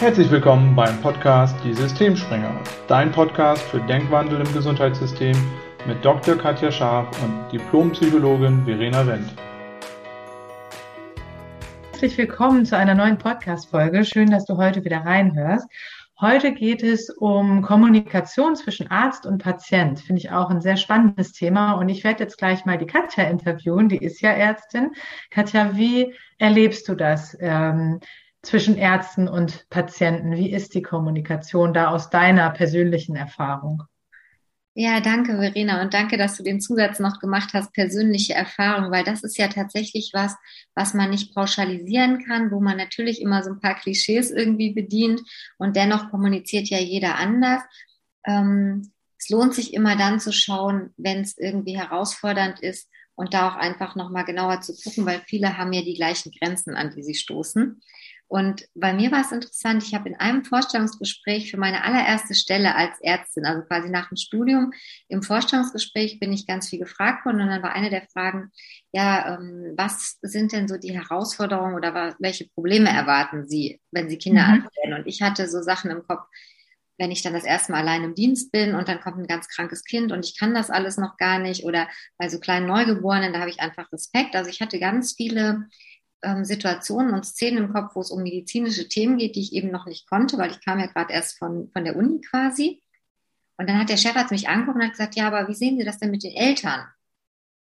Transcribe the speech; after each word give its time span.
Herzlich 0.00 0.30
willkommen 0.30 0.76
beim 0.76 1.00
Podcast 1.00 1.56
Die 1.64 1.74
Systemspringer, 1.74 2.62
dein 2.86 3.10
Podcast 3.10 3.62
für 3.64 3.80
Denkwandel 3.80 4.40
im 4.40 4.52
Gesundheitssystem 4.54 5.36
mit 5.88 6.04
Dr. 6.04 6.36
Katja 6.36 6.70
Scharf 6.70 7.08
und 7.20 7.50
Diplompsychologin 7.50 8.64
Verena 8.64 9.04
Wendt. 9.04 9.34
Herzlich 11.90 12.16
willkommen 12.16 12.64
zu 12.64 12.76
einer 12.76 12.94
neuen 12.94 13.18
Podcast-Folge. 13.18 14.04
Schön, 14.04 14.30
dass 14.30 14.44
du 14.44 14.56
heute 14.56 14.84
wieder 14.84 14.98
reinhörst. 14.98 15.68
Heute 16.20 16.52
geht 16.52 16.84
es 16.84 17.10
um 17.10 17.62
Kommunikation 17.62 18.54
zwischen 18.54 18.88
Arzt 18.92 19.26
und 19.26 19.42
Patient. 19.42 19.98
Finde 19.98 20.20
ich 20.20 20.30
auch 20.30 20.48
ein 20.48 20.60
sehr 20.60 20.76
spannendes 20.76 21.32
Thema. 21.32 21.72
Und 21.72 21.88
ich 21.88 22.04
werde 22.04 22.22
jetzt 22.22 22.38
gleich 22.38 22.64
mal 22.64 22.78
die 22.78 22.86
Katja 22.86 23.24
interviewen. 23.24 23.88
Die 23.88 23.98
ist 23.98 24.20
ja 24.20 24.30
Ärztin. 24.30 24.92
Katja, 25.30 25.76
wie 25.76 26.14
erlebst 26.38 26.88
du 26.88 26.94
das? 26.94 27.36
Ähm, 27.40 27.98
zwischen 28.42 28.76
Ärzten 28.76 29.28
und 29.28 29.68
Patienten? 29.70 30.32
Wie 30.32 30.52
ist 30.52 30.74
die 30.74 30.82
Kommunikation 30.82 31.74
da 31.74 31.90
aus 31.90 32.10
deiner 32.10 32.50
persönlichen 32.50 33.16
Erfahrung? 33.16 33.82
Ja, 34.80 35.00
danke, 35.00 35.36
Verena. 35.36 35.82
Und 35.82 35.92
danke, 35.92 36.16
dass 36.16 36.36
du 36.36 36.44
den 36.44 36.60
Zusatz 36.60 37.00
noch 37.00 37.18
gemacht 37.18 37.50
hast, 37.52 37.72
persönliche 37.72 38.34
Erfahrung, 38.34 38.92
weil 38.92 39.02
das 39.02 39.24
ist 39.24 39.36
ja 39.36 39.48
tatsächlich 39.48 40.12
was, 40.14 40.36
was 40.76 40.94
man 40.94 41.10
nicht 41.10 41.34
pauschalisieren 41.34 42.24
kann, 42.24 42.52
wo 42.52 42.60
man 42.60 42.76
natürlich 42.76 43.20
immer 43.20 43.42
so 43.42 43.50
ein 43.50 43.60
paar 43.60 43.74
Klischees 43.74 44.30
irgendwie 44.30 44.72
bedient 44.72 45.20
und 45.58 45.74
dennoch 45.74 46.10
kommuniziert 46.10 46.68
ja 46.68 46.78
jeder 46.78 47.16
anders. 47.16 47.60
Ähm, 48.24 48.92
es 49.18 49.28
lohnt 49.30 49.52
sich 49.52 49.74
immer 49.74 49.96
dann 49.96 50.20
zu 50.20 50.32
schauen, 50.32 50.90
wenn 50.96 51.22
es 51.22 51.36
irgendwie 51.36 51.76
herausfordernd 51.76 52.60
ist 52.60 52.88
und 53.16 53.34
da 53.34 53.48
auch 53.48 53.56
einfach 53.56 53.96
nochmal 53.96 54.24
genauer 54.24 54.60
zu 54.60 54.76
gucken, 54.76 55.04
weil 55.06 55.22
viele 55.26 55.58
haben 55.58 55.72
ja 55.72 55.82
die 55.82 55.94
gleichen 55.94 56.30
Grenzen, 56.30 56.76
an 56.76 56.92
die 56.94 57.02
sie 57.02 57.16
stoßen. 57.16 57.82
Und 58.28 58.68
bei 58.74 58.92
mir 58.92 59.10
war 59.10 59.22
es 59.22 59.32
interessant, 59.32 59.82
ich 59.82 59.94
habe 59.94 60.10
in 60.10 60.14
einem 60.14 60.44
Vorstellungsgespräch 60.44 61.50
für 61.50 61.56
meine 61.56 61.82
allererste 61.82 62.34
Stelle 62.34 62.74
als 62.74 63.00
Ärztin, 63.00 63.46
also 63.46 63.62
quasi 63.62 63.88
nach 63.88 64.10
dem 64.10 64.18
Studium, 64.18 64.72
im 65.08 65.22
Vorstellungsgespräch 65.22 66.20
bin 66.20 66.32
ich 66.34 66.46
ganz 66.46 66.68
viel 66.68 66.78
gefragt 66.78 67.24
worden 67.24 67.40
und 67.40 67.48
dann 67.48 67.62
war 67.62 67.72
eine 67.72 67.88
der 67.88 68.06
Fragen, 68.12 68.52
ja, 68.92 69.34
ähm, 69.34 69.72
was 69.78 70.18
sind 70.20 70.52
denn 70.52 70.68
so 70.68 70.76
die 70.76 70.92
Herausforderungen 70.92 71.74
oder 71.74 72.16
welche 72.18 72.46
Probleme 72.48 72.90
erwarten 72.90 73.48
Sie, 73.48 73.80
wenn 73.92 74.10
Sie 74.10 74.18
Kinderarzt 74.18 74.60
mhm. 74.76 74.90
werden? 74.90 75.00
Und 75.00 75.06
ich 75.06 75.22
hatte 75.22 75.48
so 75.48 75.62
Sachen 75.62 75.90
im 75.90 76.02
Kopf, 76.02 76.26
wenn 76.98 77.10
ich 77.10 77.22
dann 77.22 77.32
das 77.32 77.44
erste 77.44 77.72
Mal 77.72 77.80
allein 77.80 78.04
im 78.04 78.14
Dienst 78.14 78.52
bin 78.52 78.74
und 78.74 78.88
dann 78.88 79.00
kommt 79.00 79.18
ein 79.18 79.26
ganz 79.26 79.48
krankes 79.48 79.84
Kind 79.84 80.12
und 80.12 80.26
ich 80.26 80.38
kann 80.38 80.52
das 80.52 80.68
alles 80.68 80.98
noch 80.98 81.16
gar 81.16 81.38
nicht 81.38 81.64
oder 81.64 81.88
bei 82.18 82.28
so 82.28 82.40
kleinen 82.40 82.66
Neugeborenen, 82.66 83.32
da 83.32 83.40
habe 83.40 83.50
ich 83.50 83.60
einfach 83.60 83.90
Respekt. 83.92 84.36
Also 84.36 84.50
ich 84.50 84.60
hatte 84.60 84.78
ganz 84.78 85.14
viele 85.16 85.68
ähm, 86.22 86.44
Situationen 86.44 87.14
und 87.14 87.24
Szenen 87.24 87.64
im 87.64 87.72
Kopf, 87.72 87.94
wo 87.94 88.00
es 88.00 88.10
um 88.10 88.22
medizinische 88.22 88.88
Themen 88.88 89.18
geht, 89.18 89.36
die 89.36 89.40
ich 89.40 89.52
eben 89.52 89.70
noch 89.70 89.86
nicht 89.86 90.08
konnte, 90.08 90.38
weil 90.38 90.50
ich 90.50 90.64
kam 90.64 90.78
ja 90.78 90.86
gerade 90.86 91.12
erst 91.12 91.38
von, 91.38 91.70
von 91.72 91.84
der 91.84 91.96
Uni 91.96 92.20
quasi. 92.20 92.82
Und 93.56 93.68
dann 93.68 93.78
hat 93.78 93.88
der 93.88 93.96
Chefarzt 93.96 94.30
mich 94.30 94.48
angeguckt 94.48 94.76
und 94.76 94.84
hat 94.84 94.92
gesagt, 94.92 95.16
ja, 95.16 95.26
aber 95.26 95.48
wie 95.48 95.54
sehen 95.54 95.78
Sie 95.78 95.84
das 95.84 95.98
denn 95.98 96.10
mit 96.10 96.22
den 96.22 96.34
Eltern? 96.34 96.86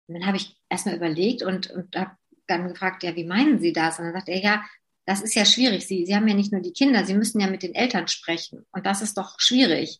Und 0.08 0.16
dann 0.16 0.26
habe 0.26 0.38
ich 0.38 0.58
erstmal 0.70 0.96
überlegt 0.96 1.44
und, 1.44 1.70
und 1.70 1.96
habe 1.96 2.18
dann 2.48 2.68
gefragt, 2.68 3.04
ja, 3.04 3.16
wie 3.16 3.26
meinen 3.26 3.60
Sie 3.60 3.74
das? 3.74 4.00
Und 4.00 4.06
dann 4.06 4.14
sagt 4.14 4.30
er, 4.30 4.40
ja, 4.40 4.66
das 5.06 5.22
ist 5.22 5.36
ja 5.36 5.46
schwierig. 5.46 5.86
Sie, 5.86 6.06
Sie 6.06 6.16
haben 6.16 6.28
ja 6.28 6.34
nicht 6.34 6.52
nur 6.52 6.62
die 6.62 6.74
Kinder, 6.74 7.06
Sie 7.06 7.14
müssen 7.14 7.40
ja 7.40 7.48
mit 7.48 7.64
den 7.64 7.76
Eltern 7.76 8.08
sprechen. 8.08 8.66
Und 8.72 8.86
das 8.86 9.02
ist 9.02 9.18
doch 9.18 9.40
schwierig. 9.40 10.00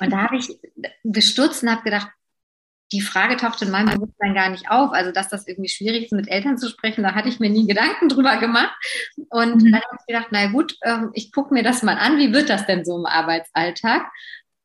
Und 0.00 0.10
da 0.12 0.18
habe 0.18 0.36
ich 0.36 0.48
gestutzt 1.04 1.62
und 1.62 1.70
habe 1.70 1.82
gedacht, 1.82 2.10
die 2.92 3.00
Frage 3.00 3.36
taucht 3.36 3.62
in 3.62 3.70
meinem 3.70 3.90
Bewusstsein 3.90 4.34
gar 4.34 4.48
nicht 4.50 4.70
auf. 4.70 4.92
Also, 4.92 5.12
dass 5.12 5.28
das 5.28 5.46
irgendwie 5.46 5.68
schwierig 5.68 6.04
ist, 6.04 6.12
mit 6.12 6.28
Eltern 6.28 6.58
zu 6.58 6.68
sprechen, 6.68 7.04
da 7.04 7.14
hatte 7.14 7.28
ich 7.28 7.38
mir 7.38 7.50
nie 7.50 7.66
Gedanken 7.66 8.08
drüber 8.08 8.36
gemacht. 8.38 8.74
Und 9.28 9.62
mhm. 9.62 9.72
dann 9.72 9.82
habe 9.82 9.96
ich 10.00 10.06
gedacht, 10.06 10.28
na 10.30 10.46
gut, 10.48 10.76
ähm, 10.84 11.10
ich 11.14 11.32
gucke 11.32 11.54
mir 11.54 11.62
das 11.62 11.82
mal 11.82 11.96
an. 11.96 12.18
Wie 12.18 12.32
wird 12.32 12.50
das 12.50 12.66
denn 12.66 12.84
so 12.84 12.96
im 12.96 13.06
Arbeitsalltag? 13.06 14.10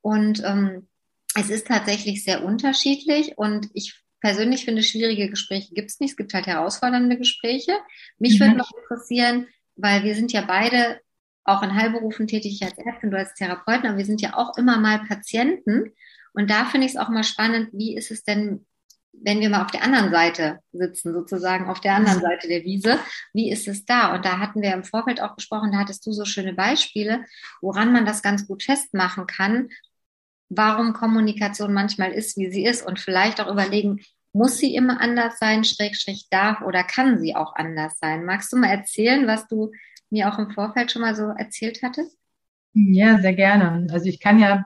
Und 0.01 0.43
ähm, 0.43 0.87
es 1.35 1.49
ist 1.49 1.67
tatsächlich 1.67 2.23
sehr 2.23 2.43
unterschiedlich. 2.43 3.37
Und 3.37 3.69
ich 3.73 4.01
persönlich 4.21 4.65
finde, 4.65 4.81
schwierige 4.81 5.29
Gespräche 5.29 5.73
gibt 5.75 5.91
es 5.91 5.99
nicht. 5.99 6.11
Es 6.11 6.17
gibt 6.17 6.33
halt 6.33 6.47
herausfordernde 6.47 7.17
Gespräche. 7.17 7.73
Mich 8.17 8.39
mhm. 8.39 8.45
würde 8.45 8.57
noch 8.57 8.71
interessieren, 8.71 9.47
weil 9.75 10.03
wir 10.03 10.15
sind 10.15 10.31
ja 10.31 10.41
beide 10.41 10.99
auch 11.43 11.61
in 11.61 11.75
Heilberufen 11.75 12.25
tätig, 12.25 12.59
ich 12.59 12.63
als 12.65 12.77
Ärztin, 12.79 13.11
du 13.11 13.17
als 13.17 13.35
Therapeuten, 13.35 13.87
aber 13.87 13.97
wir 13.99 14.05
sind 14.05 14.21
ja 14.21 14.35
auch 14.35 14.57
immer 14.57 14.79
mal 14.79 15.05
Patienten. 15.07 15.93
Und 16.35 16.49
da 16.49 16.65
finde 16.65 16.85
ich 16.85 16.93
es 16.93 16.99
auch 16.99 17.09
mal 17.09 17.23
spannend, 17.23 17.69
wie 17.71 17.95
ist 17.95 18.11
es 18.11 18.23
denn, 18.23 18.65
wenn 19.13 19.39
wir 19.39 19.49
mal 19.49 19.63
auf 19.63 19.71
der 19.71 19.83
anderen 19.83 20.11
Seite 20.11 20.59
sitzen, 20.73 21.13
sozusagen 21.13 21.69
auf 21.69 21.79
der 21.79 21.95
anderen 21.95 22.19
Seite 22.19 22.47
der 22.47 22.63
Wiese, 22.63 22.99
wie 23.33 23.49
ist 23.49 23.67
es 23.67 23.85
da? 23.85 24.13
Und 24.13 24.25
da 24.25 24.39
hatten 24.39 24.61
wir 24.61 24.73
im 24.73 24.83
Vorfeld 24.83 25.21
auch 25.21 25.35
gesprochen, 25.35 25.71
da 25.71 25.79
hattest 25.79 26.05
du 26.05 26.11
so 26.11 26.25
schöne 26.25 26.53
Beispiele, 26.53 27.23
woran 27.61 27.93
man 27.93 28.05
das 28.05 28.21
ganz 28.21 28.47
gut 28.47 28.63
festmachen 28.63 29.27
kann, 29.27 29.69
warum 30.49 30.93
Kommunikation 30.93 31.73
manchmal 31.73 32.11
ist, 32.11 32.37
wie 32.37 32.51
sie 32.51 32.65
ist 32.65 32.85
und 32.85 32.99
vielleicht 32.99 33.39
auch 33.39 33.51
überlegen, 33.51 34.01
muss 34.33 34.57
sie 34.57 34.75
immer 34.75 34.99
anders 34.99 35.39
sein, 35.39 35.63
schräg, 35.63 35.95
schräg 35.95 36.23
darf 36.29 36.61
oder 36.61 36.83
kann 36.83 37.17
sie 37.17 37.35
auch 37.35 37.55
anders 37.55 37.97
sein? 37.99 38.25
Magst 38.25 38.51
du 38.51 38.57
mal 38.57 38.67
erzählen, 38.67 39.27
was 39.27 39.47
du 39.47 39.71
mir 40.09 40.29
auch 40.29 40.37
im 40.37 40.51
Vorfeld 40.51 40.91
schon 40.91 41.03
mal 41.03 41.15
so 41.15 41.27
erzählt 41.27 41.79
hattest? 41.81 42.17
Ja, 42.73 43.19
sehr 43.19 43.33
gerne. 43.33 43.87
Also 43.91 44.07
ich 44.07 44.19
kann 44.19 44.39
ja 44.39 44.65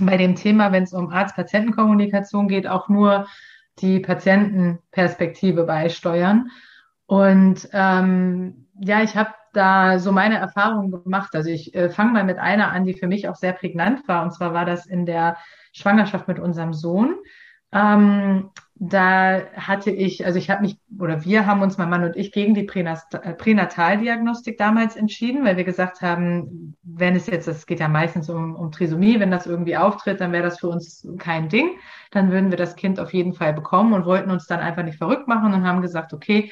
bei 0.00 0.16
dem 0.16 0.34
Thema, 0.34 0.72
wenn 0.72 0.84
es 0.84 0.92
um 0.92 1.10
Arzt-Patienten-Kommunikation 1.10 2.48
geht, 2.48 2.66
auch 2.66 2.88
nur 2.88 3.26
die 3.80 4.00
Patientenperspektive 4.00 5.64
beisteuern. 5.64 6.50
Und 7.06 7.68
ähm, 7.72 8.66
ja, 8.80 9.02
ich 9.02 9.16
habe 9.16 9.34
da 9.52 9.98
so 9.98 10.12
meine 10.12 10.36
Erfahrungen 10.36 10.90
gemacht. 10.90 11.34
Also 11.34 11.50
ich 11.50 11.74
äh, 11.74 11.90
fange 11.90 12.12
mal 12.12 12.24
mit 12.24 12.38
einer 12.38 12.72
an, 12.72 12.84
die 12.84 12.94
für 12.94 13.06
mich 13.06 13.28
auch 13.28 13.36
sehr 13.36 13.52
prägnant 13.52 14.06
war. 14.08 14.22
Und 14.22 14.32
zwar 14.32 14.52
war 14.52 14.64
das 14.64 14.86
in 14.86 15.06
der 15.06 15.36
Schwangerschaft 15.72 16.28
mit 16.28 16.38
unserem 16.38 16.72
Sohn. 16.72 17.16
Ähm, 17.72 18.50
da 18.76 19.42
hatte 19.56 19.90
ich, 19.90 20.26
also 20.26 20.38
ich 20.38 20.50
habe 20.50 20.62
mich, 20.62 20.76
oder 20.98 21.24
wir 21.24 21.46
haben 21.46 21.62
uns, 21.62 21.78
mein 21.78 21.90
Mann 21.90 22.02
und 22.02 22.16
ich, 22.16 22.32
gegen 22.32 22.54
die 22.54 22.66
äh, 22.66 23.34
Pränataldiagnostik 23.34 24.58
damals 24.58 24.96
entschieden, 24.96 25.44
weil 25.44 25.56
wir 25.56 25.64
gesagt 25.64 26.02
haben, 26.02 26.76
wenn 26.82 27.14
es 27.14 27.26
jetzt, 27.28 27.46
es 27.46 27.66
geht 27.66 27.78
ja 27.78 27.88
meistens 27.88 28.28
um, 28.28 28.56
um 28.56 28.72
Trisomie, 28.72 29.20
wenn 29.20 29.30
das 29.30 29.46
irgendwie 29.46 29.76
auftritt, 29.76 30.20
dann 30.20 30.32
wäre 30.32 30.42
das 30.42 30.58
für 30.58 30.68
uns 30.68 31.06
kein 31.18 31.48
Ding. 31.48 31.78
Dann 32.10 32.32
würden 32.32 32.50
wir 32.50 32.58
das 32.58 32.74
Kind 32.74 32.98
auf 32.98 33.12
jeden 33.12 33.32
Fall 33.32 33.52
bekommen 33.52 33.92
und 33.92 34.06
wollten 34.06 34.30
uns 34.30 34.46
dann 34.46 34.60
einfach 34.60 34.82
nicht 34.82 34.98
verrückt 34.98 35.28
machen 35.28 35.54
und 35.54 35.64
haben 35.64 35.80
gesagt, 35.80 36.12
okay, 36.12 36.50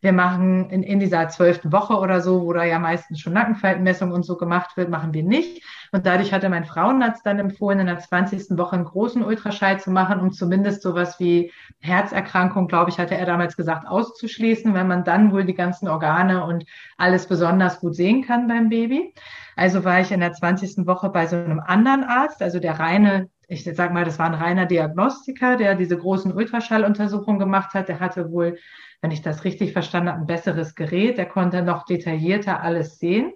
wir 0.00 0.12
machen 0.12 0.70
in, 0.70 0.82
in 0.82 0.98
dieser 0.98 1.28
zwölften 1.28 1.72
Woche 1.72 1.94
oder 1.94 2.20
so, 2.20 2.42
wo 2.42 2.52
da 2.52 2.64
ja 2.64 2.78
meistens 2.78 3.20
schon 3.20 3.34
Nackenfaltenmessung 3.34 4.12
und 4.12 4.22
so 4.24 4.36
gemacht 4.36 4.76
wird, 4.76 4.88
machen 4.88 5.12
wir 5.12 5.22
nicht. 5.22 5.62
Und 5.92 6.06
dadurch 6.06 6.32
hatte 6.32 6.48
mein 6.48 6.64
Frauenarzt 6.64 7.26
dann 7.26 7.38
empfohlen, 7.38 7.80
in 7.80 7.86
der 7.86 7.98
20. 7.98 8.56
Woche 8.56 8.76
einen 8.76 8.84
großen 8.84 9.22
Ultraschall 9.22 9.80
zu 9.80 9.90
machen, 9.90 10.20
um 10.20 10.32
zumindest 10.32 10.82
sowas 10.82 11.20
wie 11.20 11.52
Herzerkrankung, 11.80 12.68
glaube 12.68 12.90
ich, 12.90 12.98
hatte 12.98 13.16
er 13.16 13.26
damals 13.26 13.56
gesagt, 13.56 13.86
auszuschließen, 13.86 14.72
wenn 14.72 14.88
man 14.88 15.04
dann 15.04 15.32
wohl 15.32 15.44
die 15.44 15.54
ganzen 15.54 15.88
Organe 15.88 16.44
und 16.44 16.64
alles 16.96 17.26
besonders 17.26 17.80
gut 17.80 17.94
sehen 17.94 18.24
kann 18.24 18.48
beim 18.48 18.68
Baby. 18.68 19.14
Also 19.56 19.84
war 19.84 20.00
ich 20.00 20.12
in 20.12 20.20
der 20.20 20.32
20. 20.32 20.86
Woche 20.86 21.10
bei 21.10 21.26
so 21.26 21.36
einem 21.36 21.60
anderen 21.60 22.04
Arzt, 22.04 22.40
also 22.40 22.60
der 22.60 22.78
reine 22.78 23.28
ich 23.50 23.64
sag 23.64 23.92
mal, 23.92 24.04
das 24.04 24.18
war 24.18 24.26
ein 24.26 24.34
reiner 24.34 24.66
Diagnostiker, 24.66 25.56
der 25.56 25.74
diese 25.74 25.98
großen 25.98 26.32
Ultraschalluntersuchungen 26.32 27.38
gemacht 27.38 27.74
hat. 27.74 27.88
Der 27.88 28.00
hatte 28.00 28.30
wohl 28.30 28.56
wenn 29.00 29.10
ich 29.10 29.22
das 29.22 29.44
richtig 29.44 29.72
verstanden 29.72 30.10
habe, 30.10 30.20
ein 30.20 30.26
besseres 30.26 30.74
Gerät. 30.74 31.18
Der 31.18 31.26
konnte 31.26 31.62
noch 31.62 31.84
detaillierter 31.84 32.62
alles 32.62 32.98
sehen. 32.98 33.32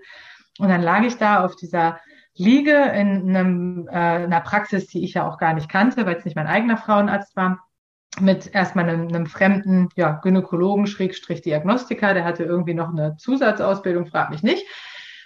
Und 0.58 0.69
dann 0.69 0.82
lag 0.82 1.02
ich 1.02 1.16
da 1.16 1.44
auf 1.44 1.56
dieser 1.56 2.00
Liege 2.36 2.72
in 2.72 3.28
einem, 3.28 3.88
äh, 3.88 3.92
einer 3.92 4.41
Praxis, 4.41 4.86
die 4.88 5.04
ich 5.04 5.14
ja 5.14 5.28
auch 5.28 5.38
gar 5.38 5.54
nicht 5.54 5.69
kannte, 5.69 6.04
weil 6.04 6.16
es 6.16 6.25
nicht 6.25 6.36
mein 6.36 6.46
eigener 6.46 6.76
Frauenarzt 6.76 7.36
war, 7.36 7.64
mit 8.20 8.54
erstmal 8.54 8.88
einem, 8.88 9.08
einem 9.08 9.26
fremden 9.26 9.88
ja, 9.96 10.20
Gynäkologen, 10.22 10.86
Schrägstrich 10.86 11.42
Diagnostiker, 11.42 12.14
der 12.14 12.25
hatte 12.25 12.44
irgendwie 12.44 12.75
noch 12.75 12.91
eine 12.91 13.16
Zusatzausbildung, 13.16 14.06
frag 14.06 14.31
mich 14.31 14.43
nicht. 14.43 14.64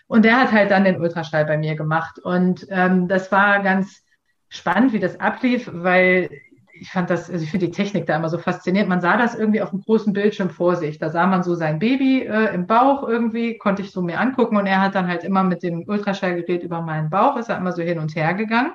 Und 0.06 0.24
der 0.24 0.40
hat 0.40 0.52
halt 0.52 0.70
dann 0.70 0.84
den 0.84 1.00
Ultraschall 1.00 1.44
bei 1.44 1.58
mir 1.58 1.76
gemacht. 1.76 2.18
Und 2.18 2.66
ähm, 2.70 3.08
das 3.08 3.30
war 3.30 3.62
ganz 3.62 4.02
spannend, 4.48 4.92
wie 4.92 4.98
das 4.98 5.20
ablief, 5.20 5.70
weil 5.72 6.30
ich 6.80 6.90
fand 6.90 7.10
das, 7.10 7.30
also 7.30 7.42
ich 7.42 7.50
finde 7.50 7.66
die 7.66 7.72
Technik 7.72 8.06
da 8.06 8.16
immer 8.16 8.28
so 8.28 8.38
faszinierend. 8.38 8.88
Man 8.88 9.00
sah 9.00 9.16
das 9.16 9.34
irgendwie 9.34 9.62
auf 9.62 9.70
dem 9.70 9.80
großen 9.80 10.12
Bildschirm 10.12 10.50
vor 10.50 10.76
sich. 10.76 10.98
Da 10.98 11.10
sah 11.10 11.26
man 11.26 11.42
so 11.42 11.54
sein 11.54 11.78
Baby 11.78 12.22
äh, 12.22 12.54
im 12.54 12.66
Bauch 12.66 13.06
irgendwie, 13.06 13.58
konnte 13.58 13.82
ich 13.82 13.90
so 13.90 14.02
mir 14.02 14.20
angucken 14.20 14.56
und 14.56 14.66
er 14.66 14.80
hat 14.80 14.94
dann 14.94 15.08
halt 15.08 15.24
immer 15.24 15.42
mit 15.42 15.62
dem 15.62 15.84
Ultraschallgerät 15.86 16.62
über 16.62 16.80
meinen 16.82 17.10
Bauch, 17.10 17.36
ist 17.36 17.48
er 17.48 17.58
immer 17.58 17.72
so 17.72 17.82
hin 17.82 17.98
und 17.98 18.14
her 18.14 18.34
gegangen. 18.34 18.72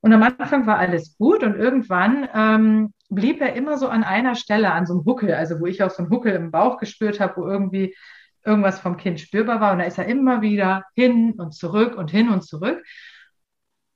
Und 0.00 0.12
am 0.12 0.22
Anfang 0.22 0.66
war 0.66 0.78
alles 0.78 1.16
gut 1.16 1.42
und 1.42 1.56
irgendwann 1.56 2.28
ähm, 2.34 2.92
blieb 3.08 3.40
er 3.40 3.54
immer 3.54 3.78
so 3.78 3.88
an 3.88 4.04
einer 4.04 4.34
Stelle, 4.34 4.72
an 4.72 4.86
so 4.86 4.94
einem 4.94 5.04
Huckel, 5.04 5.32
also 5.32 5.58
wo 5.60 5.66
ich 5.66 5.82
auch 5.82 5.90
so 5.90 6.02
einen 6.02 6.10
Huckel 6.10 6.34
im 6.34 6.50
Bauch 6.50 6.78
gespürt 6.78 7.18
habe, 7.18 7.38
wo 7.38 7.46
irgendwie 7.46 7.94
irgendwas 8.44 8.78
vom 8.78 8.96
Kind 8.96 9.20
spürbar 9.20 9.60
war. 9.60 9.72
Und 9.72 9.78
da 9.78 9.84
ist 9.84 9.98
er 9.98 10.06
immer 10.06 10.42
wieder 10.42 10.84
hin 10.94 11.32
und 11.38 11.54
zurück 11.54 11.96
und 11.96 12.10
hin 12.10 12.28
und 12.28 12.44
zurück. 12.44 12.84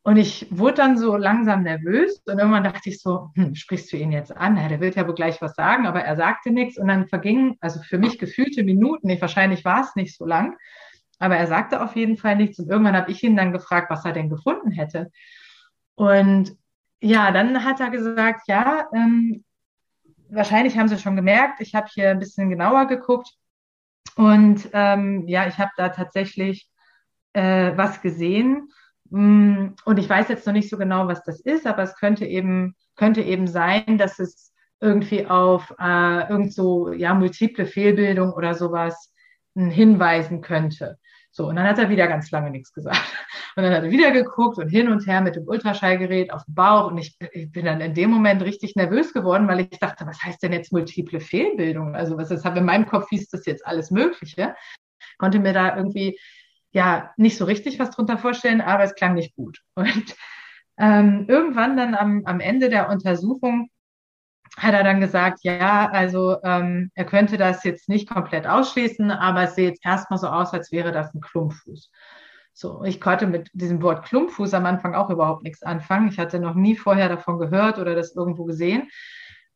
Und 0.03 0.17
ich 0.17 0.47
wurde 0.51 0.77
dann 0.77 0.97
so 0.97 1.17
langsam 1.17 1.63
nervös 1.63 2.23
und 2.25 2.39
irgendwann 2.39 2.65
dachte 2.65 2.89
ich 2.89 3.01
so, 3.03 3.31
hm, 3.35 3.55
sprichst 3.55 3.93
du 3.93 3.99
ihn 3.99 4.13
jetzt 4.13 4.35
an? 4.35 4.57
Ja, 4.57 4.69
der 4.69 4.81
wird 4.81 4.97
ja 4.97 5.07
wohl 5.07 5.15
gleich 5.15 5.43
was 5.43 5.55
sagen, 5.55 5.87
aber 5.87 6.01
er 6.01 6.17
sagte 6.17 6.51
nichts 6.51 6.79
und 6.79 6.89
dann 6.89 7.07
vergingen, 7.07 7.57
also 7.61 7.81
für 7.83 7.99
mich 7.99 8.19
gefühlte 8.19 8.65
Minuten, 8.65 9.09
nicht, 9.09 9.21
wahrscheinlich 9.21 9.65
war 9.65 9.83
es 9.83 9.95
nicht 9.97 10.17
so 10.17 10.25
lang. 10.25 10.57
aber 11.21 11.37
er 11.37 11.47
sagte 11.47 11.83
auf 11.83 11.97
jeden 11.97 12.17
Fall 12.17 12.37
nichts. 12.37 12.59
Und 12.59 12.71
irgendwann 12.71 12.97
habe 12.97 13.11
ich 13.11 13.23
ihn 13.23 13.37
dann 13.37 13.53
gefragt, 13.53 13.91
was 13.91 14.05
er 14.05 14.13
denn 14.13 14.31
gefunden 14.31 14.71
hätte. 14.73 15.11
Und 15.95 16.57
ja, 17.03 17.31
dann 17.31 17.65
hat 17.65 17.81
er 17.81 17.91
gesagt, 17.91 18.49
ja, 18.49 18.89
ähm, 18.95 19.45
wahrscheinlich 20.31 20.79
haben 20.79 20.89
Sie 20.89 20.99
schon 20.99 21.17
gemerkt, 21.17 21.61
ich 21.61 21.75
habe 21.75 21.89
hier 21.93 22.11
ein 22.11 22.19
bisschen 22.19 22.51
genauer 22.51 22.87
geguckt. 22.87 23.29
Und 24.17 24.69
ähm, 24.73 25.29
ja, 25.29 25.47
ich 25.47 25.59
habe 25.59 25.71
da 25.77 25.91
tatsächlich 25.91 26.69
äh, 27.35 27.73
was 27.77 28.01
gesehen. 28.01 28.71
Mm, 29.11 29.75
und 29.85 29.99
ich 29.99 30.09
weiß 30.09 30.29
jetzt 30.29 30.47
noch 30.47 30.53
nicht 30.55 30.71
so 30.71 30.79
genau, 30.79 31.07
was 31.09 31.23
das 31.25 31.41
ist, 31.41 31.67
aber 31.67 31.83
es 31.83 31.97
könnte 31.97 32.25
eben, 32.25 32.75
könnte 32.97 33.23
eben 33.23 33.47
sein, 33.47 33.99
dass 33.99 34.19
es 34.19 34.53
irgendwie 34.81 35.27
auf 35.27 35.75
äh, 35.79 36.29
irgend 36.31 36.55
so, 36.55 36.93
ja, 36.93 37.13
multiple 37.15 37.67
Fehlbildung 37.67 38.33
oder 38.33 38.55
sowas 38.55 39.13
hinweisen 39.55 40.41
könnte. 40.41 40.99
So, 41.33 41.47
und 41.49 41.57
dann 41.57 41.67
hat 41.67 41.79
er 41.79 41.91
wieder 41.91 42.09
ganz 42.09 42.31
lange 42.31 42.51
nichts 42.51 42.73
gesagt. 42.73 43.01
Und 43.57 43.65
dann 43.65 43.73
hat 43.73 43.83
er 43.83 43.91
wieder 43.91 44.13
geguckt 44.13 44.59
und 44.59 44.69
hin 44.69 44.89
und 44.89 45.09
her 45.09 45.21
mit 45.21 45.35
dem 45.35 45.47
Ultraschallgerät 45.47 46.33
auf 46.33 46.45
dem 46.45 46.55
Bauch. 46.55 46.87
Und 46.89 46.99
ich, 46.99 47.17
ich 47.33 47.51
bin 47.51 47.65
dann 47.65 47.81
in 47.81 47.95
dem 47.95 48.09
Moment 48.09 48.43
richtig 48.43 48.77
nervös 48.77 49.13
geworden, 49.13 49.49
weil 49.49 49.61
ich 49.61 49.79
dachte, 49.81 50.07
was 50.07 50.23
heißt 50.23 50.43
denn 50.45 50.53
jetzt 50.53 50.73
multiple 50.73 51.19
Fehlbildung? 51.19 51.97
Also 51.97 52.17
was 52.17 52.31
ist, 52.31 52.47
in 52.47 52.65
meinem 52.65 52.87
Kopf 52.87 53.09
hieß 53.09 53.29
das 53.29 53.47
jetzt 53.47 53.67
alles 53.67 53.91
Mögliche. 53.91 54.55
Konnte 55.19 55.41
mir 55.41 55.53
da 55.53 55.77
irgendwie 55.77 56.17
ja 56.73 57.11
nicht 57.17 57.37
so 57.37 57.45
richtig 57.45 57.79
was 57.79 57.91
drunter 57.91 58.19
vorstellen, 58.19 58.61
aber 58.61 58.85
es 58.85 58.95
klang 58.95 59.15
nicht 59.15 59.35
gut. 59.35 59.61
Und 59.75 60.15
ähm, 60.79 61.27
irgendwann 61.29 61.77
dann 61.77 61.95
am, 61.95 62.23
am 62.25 62.41
Ende 62.41 62.69
der 62.71 62.89
Untersuchung 62.89 63.69
hat 64.57 64.75
er 64.75 64.83
dann 64.83 65.01
gesagt, 65.01 65.41
ja, 65.43 65.89
also 65.91 66.37
ähm, 66.43 66.91
er 66.95 67.05
könnte 67.05 67.37
das 67.37 67.65
jetzt 67.65 67.89
nicht 67.89 68.09
komplett 68.09 68.47
ausschließen, 68.47 69.11
aber 69.11 69.45
es 69.45 69.55
sieht 69.55 69.69
jetzt 69.69 69.87
erstmal 69.87 70.19
so 70.19 70.27
aus, 70.27 70.53
als 70.53 70.73
wäre 70.73 70.93
das 70.93 71.15
ein 71.15 71.21
Klumpfuß. 71.21 71.91
So, 72.53 72.83
ich 72.85 73.01
konnte 73.01 73.27
mit 73.27 73.49
diesem 73.53 73.81
Wort 73.81 74.05
Klumpfuß 74.05 74.55
am 74.55 74.67
Anfang 74.67 74.95
auch 74.95 75.09
überhaupt 75.09 75.45
nichts 75.45 75.63
anfangen. 75.63 76.09
Ich 76.09 76.19
hatte 76.19 76.41
noch 76.41 76.55
nie 76.55 76.77
vorher 76.77 77.09
davon 77.09 77.39
gehört 77.39 77.79
oder 77.79 77.95
das 77.95 78.15
irgendwo 78.15 78.45
gesehen. 78.45 78.91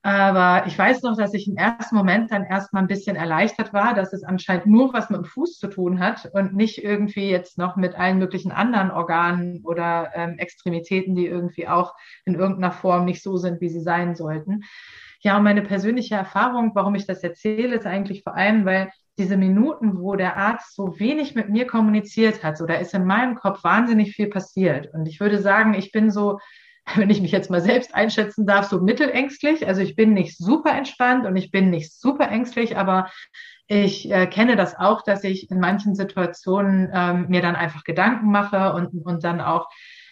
Aber 0.07 0.67
ich 0.67 0.79
weiß 0.79 1.01
noch, 1.01 1.17
dass 1.17 1.33
ich 1.33 1.49
im 1.49 1.57
ersten 1.57 1.97
Moment 1.97 2.31
dann 2.31 2.45
erstmal 2.45 2.83
ein 2.83 2.89
bisschen 2.89 3.17
erleichtert 3.17 3.73
war, 3.73 3.95
dass 3.95 4.13
es 4.13 4.23
anscheinend 4.23 4.67
nur 4.67 4.93
was 4.93 5.09
mit 5.09 5.21
dem 5.21 5.25
Fuß 5.25 5.59
zu 5.59 5.67
tun 5.67 5.99
hat 5.99 6.29
und 6.35 6.55
nicht 6.55 6.85
irgendwie 6.85 7.31
jetzt 7.31 7.57
noch 7.57 7.77
mit 7.77 7.95
allen 7.95 8.19
möglichen 8.19 8.53
anderen 8.53 8.91
Organen 8.91 9.63
oder 9.65 10.11
ähm, 10.15 10.37
Extremitäten, 10.37 11.15
die 11.15 11.27
irgendwie 11.27 11.69
auch 11.69 11.95
in 12.27 12.35
irgendeiner 12.35 12.71
Form 12.71 13.07
nicht 13.07 13.23
so 13.23 13.39
sind, 13.39 13.63
wie 13.63 13.71
sie 13.71 13.81
sein 13.81 14.15
sollten. 14.15 14.65
Ja, 15.21 15.39
und 15.39 15.43
meine 15.43 15.63
persönliche 15.63 16.17
Erfahrung, 16.17 16.73
warum 16.75 16.95
ich 16.97 17.07
das 17.07 17.25
erzähle, 17.25 17.75
ist 17.77 17.87
eigentlich 17.87 18.25
vor 18.25 18.35
allem, 18.35 18.67
weil 18.67 18.91
diese 19.17 19.39
Minuten, 19.39 19.99
wo 19.99 20.17
der 20.17 20.37
Arzt 20.37 20.75
so 20.75 20.99
wenig 20.99 21.35
mit 21.35 21.49
mir 21.49 21.67
kommuniziert 21.67 22.45
hat, 22.45 22.59
so 22.59 22.67
da 22.67 22.75
ist 22.75 22.93
in 22.93 23.07
meinem 23.07 23.37
Kopf 23.37 23.65
wahnsinnig 23.65 24.15
viel 24.15 24.29
passiert. 24.29 24.93
Und 24.93 25.07
ich 25.07 25.19
würde 25.19 25.41
sagen, 25.41 25.73
ich 25.73 25.93
bin 25.93 26.11
so 26.11 26.41
wenn 26.97 27.11
ich 27.11 27.21
mich 27.21 27.33
jetzt 27.33 27.51
mal 27.51 27.61
selbst 27.61 27.95
einschätzen 27.95 28.47
darf, 28.47 28.69
so 28.69 28.81
mittelängstlich. 28.81 29.67
Also 29.67 29.81
ich 29.81 29.97
bin 29.97 30.13
nicht 30.13 30.37
super 30.37 30.73
entspannt 30.73 31.27
und 31.27 31.37
ich 31.37 31.51
bin 31.51 31.71
nicht 31.71 31.93
super 31.93 32.29
ängstlich, 32.29 32.77
aber 32.77 33.11
ich 33.67 34.11
äh, 34.11 34.27
kenne 34.27 34.57
das 34.57 34.77
auch, 34.79 35.03
dass 35.03 35.25
ich 35.25 35.51
in 35.51 35.59
manchen 35.59 35.95
Situationen 35.95 36.91
ähm, 36.93 37.27
mir 37.29 37.41
dann 37.41 37.57
einfach 37.57 37.85
Gedanken 37.85 38.31
mache 38.31 38.75
und, 38.75 39.07
und 39.07 39.25
dann 39.25 39.41
auch 39.41 39.69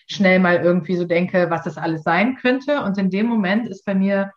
schnell 0.07 0.39
mal 0.39 0.57
irgendwie 0.57 0.97
so 0.97 1.05
denke, 1.05 1.51
was 1.51 1.65
das 1.65 1.77
alles 1.77 2.03
sein 2.03 2.37
könnte. 2.37 2.83
Und 2.83 2.97
in 2.99 3.11
dem 3.11 3.27
Moment 3.27 3.69
ist 3.69 3.85
bei 3.85 3.95
mir 3.95 4.33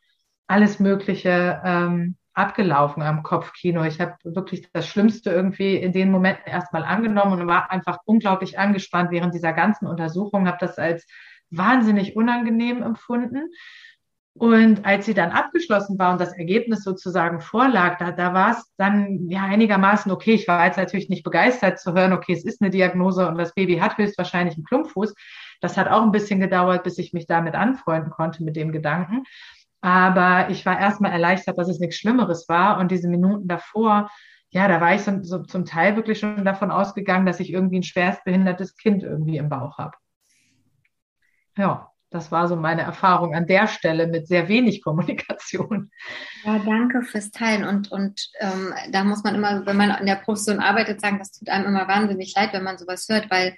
alles 0.48 0.80
Mögliche 0.80 1.62
ähm, 1.64 2.18
abgelaufen 2.34 3.02
am 3.02 3.24
Kopfkino. 3.24 3.84
Ich 3.86 4.02
habe 4.02 4.16
wirklich 4.24 4.70
das 4.74 4.88
Schlimmste 4.88 5.32
irgendwie 5.32 5.78
in 5.78 5.94
den 5.94 6.12
Momenten 6.12 6.52
erstmal 6.52 6.84
angenommen 6.84 7.40
und 7.40 7.48
war 7.48 7.72
einfach 7.72 8.00
unglaublich 8.06 8.60
angespannt 8.60 9.12
während 9.12 9.34
dieser 9.34 9.54
ganzen 9.54 9.88
Untersuchung, 9.88 10.48
habe 10.48 10.58
das 10.60 10.78
als 10.78 11.08
wahnsinnig 11.52 12.16
unangenehm 12.16 12.82
empfunden. 12.82 13.50
Und 14.38 14.86
als 14.86 15.06
sie 15.06 15.14
dann 15.14 15.32
abgeschlossen 15.32 15.98
war 15.98 16.12
und 16.12 16.20
das 16.20 16.34
Ergebnis 16.34 16.84
sozusagen 16.84 17.40
vorlag, 17.40 17.98
da, 18.00 18.12
da 18.12 18.34
war 18.34 18.52
es 18.52 18.70
dann 18.76 19.30
ja 19.30 19.44
einigermaßen 19.44 20.12
okay. 20.12 20.34
Ich 20.34 20.46
war 20.50 20.66
jetzt 20.66 20.78
natürlich 20.78 21.08
nicht 21.08 21.24
begeistert 21.24 21.80
zu 21.80 21.94
hören, 21.94 22.12
okay, 22.12 22.34
es 22.34 22.44
ist 22.44 22.62
eine 22.62 22.70
Diagnose 22.70 23.30
und 23.30 23.38
das 23.38 23.54
Baby 23.54 23.78
hat 23.78 23.98
höchstwahrscheinlich 23.98 24.56
einen 24.56 24.66
Klumpfuß. 24.66 25.14
Das 25.62 25.78
hat 25.78 25.88
auch 25.88 26.04
ein 26.04 26.12
bisschen 26.12 26.42
gedauert, 26.42 26.84
bis 26.84 26.98
ich 26.98 27.14
mich 27.14 27.28
damit 27.28 27.56
anfreunden 27.56 28.12
konnte 28.12 28.44
mit 28.44 28.58
dem 28.58 28.74
Gedanken. 28.74 29.24
Aber 29.80 30.50
ich 30.50 30.66
war 30.66 30.80
erstmal 30.80 31.14
erleichtert, 31.14 31.58
dass 31.58 31.70
es 31.70 31.80
nichts 31.80 31.96
Schlimmeres 31.96 32.50
war. 32.50 32.80
Und 32.80 32.92
diese 32.92 33.08
Minuten 33.08 33.48
davor, 33.48 34.10
ja, 34.50 34.68
da 34.68 34.82
war 34.82 34.96
ich 34.96 35.02
so, 35.02 35.24
so 35.24 35.44
zum 35.44 35.64
Teil 35.64 35.96
wirklich 35.96 36.20
schon 36.20 36.44
davon 36.44 36.72
ausgegangen, 36.72 37.26
dass 37.26 37.40
ich 37.40 37.54
irgendwie 37.54 37.80
ein 37.80 37.84
schwerstbehindertes 37.84 38.76
Kind 38.76 39.02
irgendwie 39.04 39.38
im 39.38 39.48
Bauch 39.48 39.78
habe 39.78 39.96
ja, 41.58 41.92
das 42.10 42.32
war 42.32 42.48
so 42.48 42.56
meine 42.56 42.84
Erfahrung 42.84 43.36
an 43.36 43.48
der 43.48 43.68
Stelle 43.68 44.08
mit 44.08 44.28
sehr 44.28 44.48
wenig 44.48 44.82
Kommunikation. 44.84 45.92
Ja, 46.44 46.60
danke 46.60 47.02
fürs 47.02 47.32
Teilen. 47.32 47.66
Und, 47.66 47.92
und 47.92 48.30
ähm, 48.40 48.74
da 48.92 49.04
muss 49.04 49.24
man 49.24 49.36
immer, 49.36 49.66
wenn 49.66 49.78
man 49.78 49.98
in 50.00 50.06
der 50.06 50.16
Profession 50.16 50.60
arbeitet, 50.60 51.02
sagen, 51.02 51.20
das 51.20 51.32
tut 51.32 51.50
einem 51.50 51.66
immer 51.66 51.88
wahnsinnig 51.88 52.34
leid, 52.36 52.54
wenn 52.54 52.64
man 52.64 52.78
sowas 52.78 53.08
hört, 53.10 53.30
weil 53.30 53.56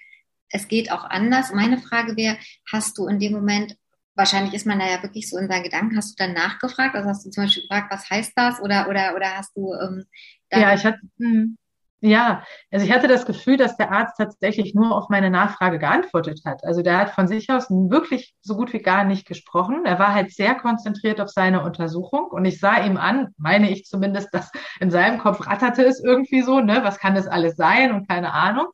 es 0.50 0.68
geht 0.68 0.92
auch 0.92 1.04
anders. 1.04 1.54
Meine 1.54 1.78
Frage 1.78 2.16
wäre, 2.16 2.38
hast 2.72 2.98
du 2.98 3.08
in 3.08 3.20
dem 3.20 3.34
Moment, 3.34 3.76
wahrscheinlich 4.16 4.54
ist 4.54 4.66
man 4.66 4.80
da 4.80 4.88
ja 4.88 5.04
wirklich 5.04 5.30
so 5.30 5.38
in 5.38 5.48
seinen 5.48 5.64
Gedanken, 5.64 5.96
hast 5.96 6.18
du 6.20 6.24
dann 6.24 6.34
nachgefragt? 6.34 6.96
Also 6.96 7.10
hast 7.10 7.26
du 7.26 7.30
zum 7.30 7.44
Beispiel 7.44 7.64
gefragt, 7.64 7.92
was 7.92 8.10
heißt 8.10 8.32
das? 8.36 8.60
Oder, 8.62 8.90
oder, 8.90 9.14
oder 9.16 9.38
hast 9.38 9.56
du 9.56 9.74
ähm, 9.74 10.06
Ja, 10.52 10.74
ich 10.74 10.84
hatte. 10.84 11.00
Mh. 11.18 11.56
Ja, 12.00 12.44
also 12.72 12.86
ich 12.86 12.92
hatte 12.92 13.08
das 13.08 13.26
Gefühl, 13.26 13.58
dass 13.58 13.76
der 13.76 13.92
Arzt 13.92 14.18
tatsächlich 14.18 14.76
nur 14.76 14.96
auf 14.96 15.10
meine 15.10 15.32
Nachfrage 15.32 15.80
geantwortet 15.80 16.42
hat. 16.46 16.64
Also 16.64 16.84
der 16.84 17.00
hat 17.00 17.10
von 17.10 17.28
sich 17.28 17.50
aus 17.50 17.72
wirklich 17.72 18.36
so 18.42 18.56
gut 18.56 18.72
wie 18.74 18.80
gar 18.84 19.04
nicht 19.04 19.26
gesprochen. 19.26 19.84
Er 19.84 19.98
war 19.98 20.14
halt 20.14 20.32
sehr 20.32 20.54
konzentriert 20.54 21.20
auf 21.20 21.30
seine 21.30 21.64
Untersuchung 21.64 22.28
und 22.30 22.46
ich 22.46 22.60
sah 22.60 22.86
ihm 22.86 22.98
an, 22.98 23.30
meine 23.38 23.72
ich 23.72 23.86
zumindest, 23.86 24.32
dass 24.32 24.52
in 24.80 24.92
seinem 24.92 25.18
Kopf 25.18 25.48
ratterte 25.48 25.84
es 25.86 26.00
irgendwie 26.04 26.44
so, 26.44 26.60
ne, 26.60 26.82
was 26.84 27.00
kann 27.00 27.16
das 27.16 27.28
alles 27.28 27.56
sein 27.56 27.92
und 27.92 28.08
keine 28.08 28.32
Ahnung. 28.32 28.68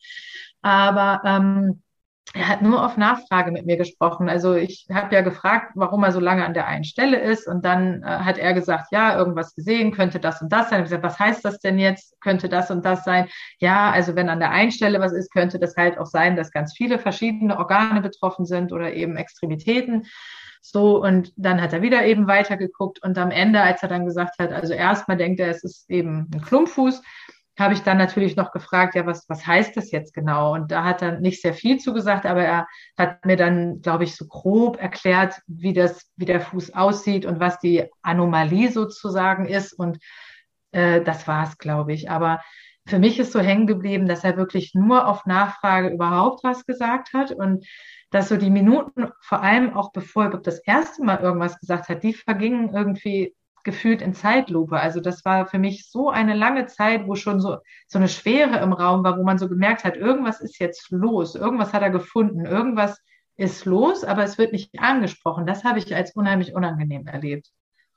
Aber 0.61 1.21
ähm, 1.25 1.82
er 2.33 2.47
hat 2.47 2.61
nur 2.61 2.83
auf 2.83 2.97
Nachfrage 2.97 3.51
mit 3.51 3.65
mir 3.65 3.77
gesprochen. 3.77 4.29
Also 4.29 4.55
ich 4.55 4.87
habe 4.91 5.13
ja 5.13 5.21
gefragt, 5.21 5.73
warum 5.75 6.03
er 6.03 6.11
so 6.11 6.19
lange 6.19 6.45
an 6.45 6.53
der 6.53 6.67
einen 6.67 6.85
Stelle 6.85 7.19
ist. 7.19 7.47
Und 7.47 7.63
dann 7.65 8.01
äh, 8.01 8.05
hat 8.05 8.37
er 8.37 8.53
gesagt, 8.53 8.87
ja, 8.91 9.17
irgendwas 9.17 9.53
gesehen, 9.53 9.91
könnte 9.91 10.19
das 10.19 10.41
und 10.41 10.51
das 10.51 10.69
sein. 10.69 10.79
Ich 10.79 10.85
gesagt, 10.85 11.03
was 11.03 11.19
heißt 11.19 11.43
das 11.43 11.59
denn 11.59 11.77
jetzt? 11.77 12.19
Könnte 12.21 12.49
das 12.49 12.71
und 12.71 12.85
das 12.85 13.03
sein? 13.03 13.27
Ja, 13.59 13.91
also 13.91 14.15
wenn 14.15 14.29
an 14.29 14.39
der 14.39 14.51
einen 14.51 14.71
Stelle 14.71 14.99
was 14.99 15.11
ist, 15.11 15.31
könnte 15.31 15.59
das 15.59 15.75
halt 15.75 15.97
auch 15.99 16.07
sein, 16.07 16.35
dass 16.35 16.51
ganz 16.51 16.73
viele 16.75 16.97
verschiedene 16.97 17.57
Organe 17.57 18.01
betroffen 18.01 18.45
sind 18.45 18.71
oder 18.71 18.93
eben 18.93 19.17
Extremitäten. 19.17 20.07
So, 20.61 21.03
und 21.03 21.33
dann 21.35 21.61
hat 21.61 21.73
er 21.73 21.81
wieder 21.81 22.05
eben 22.05 22.25
weitergeguckt 22.27 23.03
und 23.03 23.17
am 23.17 23.31
Ende, 23.31 23.61
als 23.61 23.83
er 23.83 23.89
dann 23.89 24.05
gesagt 24.05 24.39
hat, 24.39 24.53
also 24.53 24.73
erstmal 24.73 25.17
denkt 25.17 25.41
er, 25.41 25.49
es 25.49 25.63
ist 25.63 25.89
eben 25.89 26.29
ein 26.33 26.41
Klumpfuß, 26.41 27.01
habe 27.57 27.73
ich 27.73 27.81
dann 27.81 27.97
natürlich 27.97 28.35
noch 28.35 28.51
gefragt, 28.51 28.95
ja, 28.95 29.05
was, 29.05 29.29
was 29.29 29.45
heißt 29.45 29.77
das 29.77 29.91
jetzt 29.91 30.13
genau? 30.13 30.53
Und 30.53 30.71
da 30.71 30.83
hat 30.83 31.01
er 31.01 31.19
nicht 31.19 31.41
sehr 31.41 31.53
viel 31.53 31.77
zugesagt, 31.77 32.25
aber 32.25 32.43
er 32.43 32.67
hat 32.97 33.25
mir 33.25 33.37
dann, 33.37 33.81
glaube 33.81 34.05
ich, 34.05 34.15
so 34.15 34.25
grob 34.25 34.81
erklärt, 34.81 35.39
wie 35.45 35.73
das, 35.73 36.09
wie 36.15 36.25
der 36.25 36.41
Fuß 36.41 36.73
aussieht 36.73 37.25
und 37.25 37.39
was 37.39 37.59
die 37.59 37.85
Anomalie 38.01 38.71
sozusagen 38.71 39.45
ist. 39.45 39.73
Und 39.73 39.99
äh, 40.71 41.01
das 41.01 41.27
war 41.27 41.43
es, 41.47 41.57
glaube 41.59 41.93
ich. 41.93 42.09
Aber 42.09 42.41
für 42.87 42.99
mich 42.99 43.19
ist 43.19 43.31
so 43.31 43.39
hängen 43.39 43.67
geblieben, 43.67 44.07
dass 44.07 44.23
er 44.23 44.35
wirklich 44.35 44.73
nur 44.73 45.07
auf 45.07 45.25
Nachfrage 45.25 45.89
überhaupt 45.89 46.43
was 46.43 46.65
gesagt 46.65 47.13
hat 47.13 47.31
und 47.31 47.65
dass 48.09 48.29
so 48.29 48.37
die 48.37 48.49
Minuten, 48.49 49.09
vor 49.21 49.41
allem 49.41 49.73
auch 49.75 49.91
bevor 49.91 50.25
er 50.25 50.37
das 50.37 50.59
erste 50.59 51.03
Mal 51.03 51.19
irgendwas 51.19 51.59
gesagt 51.59 51.89
hat, 51.89 52.03
die 52.03 52.13
vergingen 52.13 52.73
irgendwie 52.73 53.35
gefühlt 53.63 54.01
in 54.01 54.13
Zeitlupe. 54.13 54.79
Also 54.79 54.99
das 54.99 55.23
war 55.25 55.47
für 55.47 55.59
mich 55.59 55.89
so 55.89 56.09
eine 56.09 56.33
lange 56.33 56.67
Zeit, 56.67 57.07
wo 57.07 57.15
schon 57.15 57.39
so, 57.39 57.57
so 57.87 57.97
eine 57.97 58.09
Schwere 58.09 58.59
im 58.59 58.73
Raum 58.73 59.03
war, 59.03 59.17
wo 59.17 59.23
man 59.23 59.37
so 59.37 59.47
gemerkt 59.47 59.83
hat, 59.83 59.95
irgendwas 59.95 60.41
ist 60.41 60.59
jetzt 60.59 60.91
los, 60.91 61.35
irgendwas 61.35 61.73
hat 61.73 61.81
er 61.81 61.89
gefunden, 61.89 62.45
irgendwas 62.45 62.99
ist 63.35 63.65
los, 63.65 64.03
aber 64.03 64.23
es 64.23 64.37
wird 64.37 64.51
nicht 64.51 64.79
angesprochen. 64.79 65.45
Das 65.45 65.63
habe 65.63 65.79
ich 65.79 65.95
als 65.95 66.15
unheimlich 66.15 66.53
unangenehm 66.53 67.07
erlebt. 67.07 67.49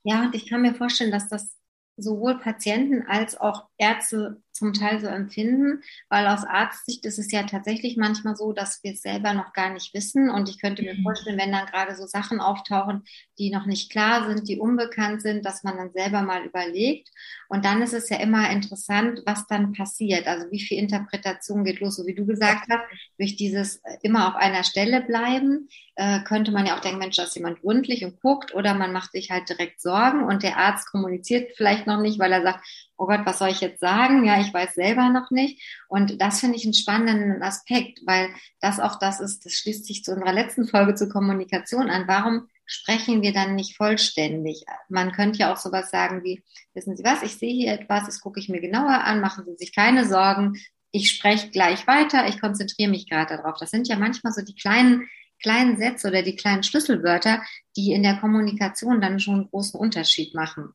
Ja, 0.02 0.22
und 0.22 0.34
ich 0.34 0.48
kann 0.48 0.62
mir 0.62 0.74
vorstellen, 0.74 1.10
dass 1.10 1.28
das 1.28 1.56
sowohl 1.96 2.38
Patienten 2.38 3.02
als 3.06 3.38
auch 3.38 3.66
Ärzte 3.78 4.42
zum 4.56 4.72
Teil 4.72 5.00
so 5.00 5.06
empfinden, 5.06 5.82
weil 6.08 6.26
aus 6.26 6.44
Arztsicht 6.44 7.04
ist 7.04 7.18
es 7.18 7.30
ja 7.30 7.42
tatsächlich 7.42 7.96
manchmal 7.96 8.36
so, 8.36 8.52
dass 8.52 8.82
wir 8.82 8.92
es 8.92 9.02
selber 9.02 9.34
noch 9.34 9.52
gar 9.52 9.72
nicht 9.72 9.92
wissen. 9.92 10.30
Und 10.30 10.48
ich 10.48 10.60
könnte 10.60 10.82
mir 10.82 10.94
mhm. 10.94 11.02
vorstellen, 11.02 11.38
wenn 11.38 11.52
dann 11.52 11.66
gerade 11.66 11.94
so 11.94 12.06
Sachen 12.06 12.40
auftauchen, 12.40 13.04
die 13.38 13.50
noch 13.50 13.66
nicht 13.66 13.90
klar 13.90 14.26
sind, 14.26 14.48
die 14.48 14.58
unbekannt 14.58 15.20
sind, 15.20 15.44
dass 15.44 15.62
man 15.62 15.76
dann 15.76 15.92
selber 15.92 16.22
mal 16.22 16.44
überlegt. 16.44 17.10
Und 17.48 17.64
dann 17.64 17.82
ist 17.82 17.92
es 17.92 18.08
ja 18.08 18.18
immer 18.18 18.50
interessant, 18.50 19.22
was 19.26 19.46
dann 19.46 19.72
passiert. 19.72 20.26
Also 20.26 20.50
wie 20.50 20.60
viel 20.60 20.78
Interpretation 20.78 21.64
geht 21.64 21.80
los, 21.80 21.96
so 21.96 22.06
wie 22.06 22.14
du 22.14 22.24
gesagt 22.24 22.66
hast, 22.70 22.82
durch 23.18 23.36
dieses 23.36 23.76
äh, 23.84 23.98
immer 24.02 24.28
auf 24.28 24.36
einer 24.36 24.64
Stelle 24.64 25.02
bleiben, 25.02 25.68
äh, 25.96 26.20
könnte 26.24 26.50
man 26.50 26.66
ja 26.66 26.76
auch 26.76 26.80
denken, 26.80 26.98
Mensch, 26.98 27.16
da 27.16 27.24
ist 27.24 27.36
jemand 27.36 27.60
gründlich 27.60 28.04
und 28.04 28.20
guckt 28.20 28.54
oder 28.54 28.74
man 28.74 28.92
macht 28.92 29.12
sich 29.12 29.30
halt 29.30 29.48
direkt 29.48 29.80
Sorgen 29.80 30.24
und 30.24 30.42
der 30.42 30.56
Arzt 30.56 30.90
kommuniziert 30.90 31.52
vielleicht 31.56 31.86
noch 31.86 32.00
nicht, 32.00 32.18
weil 32.18 32.32
er 32.32 32.42
sagt, 32.42 32.64
oh 32.96 33.06
Gott, 33.06 33.20
was 33.24 33.38
soll 33.38 33.48
ich 33.48 33.60
jetzt 33.60 33.80
sagen? 33.80 34.24
Ja, 34.24 34.40
ich 34.40 34.52
weiß 34.52 34.74
selber 34.74 35.08
noch 35.10 35.30
nicht. 35.30 35.62
Und 35.88 36.20
das 36.20 36.40
finde 36.40 36.56
ich 36.56 36.64
einen 36.64 36.74
spannenden 36.74 37.42
Aspekt, 37.42 38.00
weil 38.06 38.30
das 38.60 38.80
auch 38.80 38.98
das 38.98 39.20
ist, 39.20 39.44
das 39.44 39.52
schließt 39.54 39.86
sich 39.86 40.02
zu 40.04 40.12
unserer 40.12 40.32
letzten 40.32 40.66
Folge 40.66 40.94
zur 40.94 41.08
Kommunikation 41.08 41.90
an. 41.90 42.08
Warum 42.08 42.48
sprechen 42.64 43.22
wir 43.22 43.32
dann 43.32 43.54
nicht 43.54 43.76
vollständig? 43.76 44.64
Man 44.88 45.12
könnte 45.12 45.38
ja 45.38 45.52
auch 45.52 45.56
sowas 45.56 45.90
sagen 45.90 46.24
wie, 46.24 46.42
wissen 46.74 46.96
Sie 46.96 47.04
was, 47.04 47.22
ich 47.22 47.36
sehe 47.36 47.52
hier 47.52 47.72
etwas, 47.72 48.06
das 48.06 48.20
gucke 48.20 48.40
ich 48.40 48.48
mir 48.48 48.60
genauer 48.60 49.04
an, 49.04 49.20
machen 49.20 49.44
Sie 49.46 49.56
sich 49.56 49.74
keine 49.74 50.06
Sorgen, 50.06 50.58
ich 50.90 51.10
spreche 51.10 51.50
gleich 51.50 51.86
weiter, 51.86 52.26
ich 52.28 52.40
konzentriere 52.40 52.90
mich 52.90 53.08
gerade 53.08 53.36
darauf. 53.36 53.58
Das 53.58 53.70
sind 53.70 53.86
ja 53.86 53.98
manchmal 53.98 54.32
so 54.32 54.42
die 54.42 54.54
kleinen, 54.54 55.08
kleinen 55.42 55.76
Sätze 55.76 56.08
oder 56.08 56.22
die 56.22 56.36
kleinen 56.36 56.62
Schlüsselwörter, 56.62 57.42
die 57.76 57.92
in 57.92 58.02
der 58.02 58.16
Kommunikation 58.16 59.00
dann 59.00 59.20
schon 59.20 59.34
einen 59.34 59.50
großen 59.50 59.78
Unterschied 59.78 60.34
machen. 60.34 60.72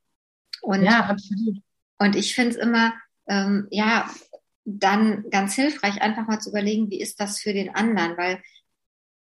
Und, 0.62 0.84
ja, 0.84 1.06
absolut. 1.06 1.58
Und 2.02 2.16
ich 2.16 2.34
finde 2.34 2.52
es 2.52 2.58
immer, 2.58 2.94
ähm, 3.28 3.68
ja, 3.70 4.10
dann 4.66 5.30
ganz 5.30 5.54
hilfreich, 5.54 6.02
einfach 6.02 6.28
mal 6.28 6.40
zu 6.40 6.50
überlegen, 6.50 6.90
wie 6.90 7.00
ist 7.00 7.20
das 7.20 7.40
für 7.40 7.54
den 7.54 7.76
anderen, 7.76 8.18
weil 8.18 8.42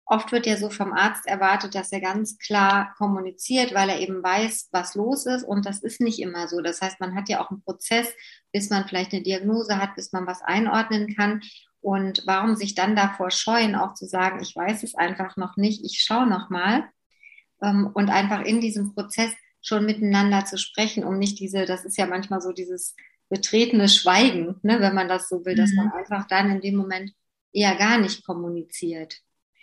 Oft 0.07 0.33
wird 0.33 0.45
ja 0.45 0.59
so 0.59 0.69
vom 0.69 0.93
Arzt 0.93 1.27
erwartet, 1.27 1.75
dass 1.75 1.91
er 1.91 2.01
ganz 2.01 2.39
klar 2.39 2.93
kommuniziert, 2.99 3.73
weil 3.73 3.89
er 3.89 4.01
eben 4.01 4.23
weiß, 4.23 4.69
was 4.71 4.95
los 4.95 5.25
ist. 5.25 5.45
Und 5.45 5.65
das 5.65 5.83
ist 5.83 6.01
nicht 6.01 6.21
immer 6.21 6.47
so. 6.47 6.61
Das 6.61 6.83
heißt, 6.83 7.01
man 7.01 7.15
hat 7.15 7.31
ja 7.31 7.43
auch 7.43 7.51
einen 7.51 7.63
Prozess, 7.63 8.13
bis 8.53 8.69
man 8.69 8.87
vielleicht 8.87 9.15
eine 9.15 9.23
Diagnose 9.23 9.79
hat, 9.79 9.95
bis 9.95 10.13
man 10.13 10.27
was 10.27 10.43
einordnen 10.43 11.17
kann. 11.17 11.41
Und 11.81 12.23
warum 12.27 12.55
sich 12.55 12.75
dann 12.75 12.95
davor 12.95 13.31
scheuen, 13.31 13.75
auch 13.75 13.95
zu 13.95 14.05
sagen, 14.05 14.41
ich 14.43 14.55
weiß 14.55 14.83
es 14.83 14.95
einfach 14.95 15.39
noch 15.39 15.57
nicht, 15.57 15.83
ich 15.85 16.03
schaue 16.03 16.27
noch 16.27 16.51
mal. 16.51 16.85
Ähm, 17.63 17.91
und 17.95 18.11
einfach 18.11 18.43
in 18.43 18.61
diesem 18.61 18.95
Prozess 18.95 19.33
schon 19.65 19.87
miteinander 19.87 20.45
zu 20.45 20.59
sprechen, 20.59 21.05
um 21.05 21.19
nicht 21.19 21.41
diese, 21.41 21.65
das 21.65 21.85
ist 21.85 21.99
ja 21.99 22.07
manchmal 22.07 22.41
so 22.41 22.53
dieses 22.53 22.95
betretene 23.31 23.89
Schweigen, 23.89 24.61
ne, 24.63 24.81
wenn 24.81 24.95
man 24.95 25.09
das 25.09 25.29
so 25.29 25.45
will, 25.45 25.57
dass 25.57 25.73
man 25.73 25.87
mhm. 25.87 25.93
einfach 25.93 26.29
dann 26.29 26.51
in 26.51 26.61
dem 26.61 26.77
Moment 26.77 27.13
eher 27.53 27.75
gar 27.77 27.99
nicht 27.99 28.25
kommuniziert. 28.25 29.17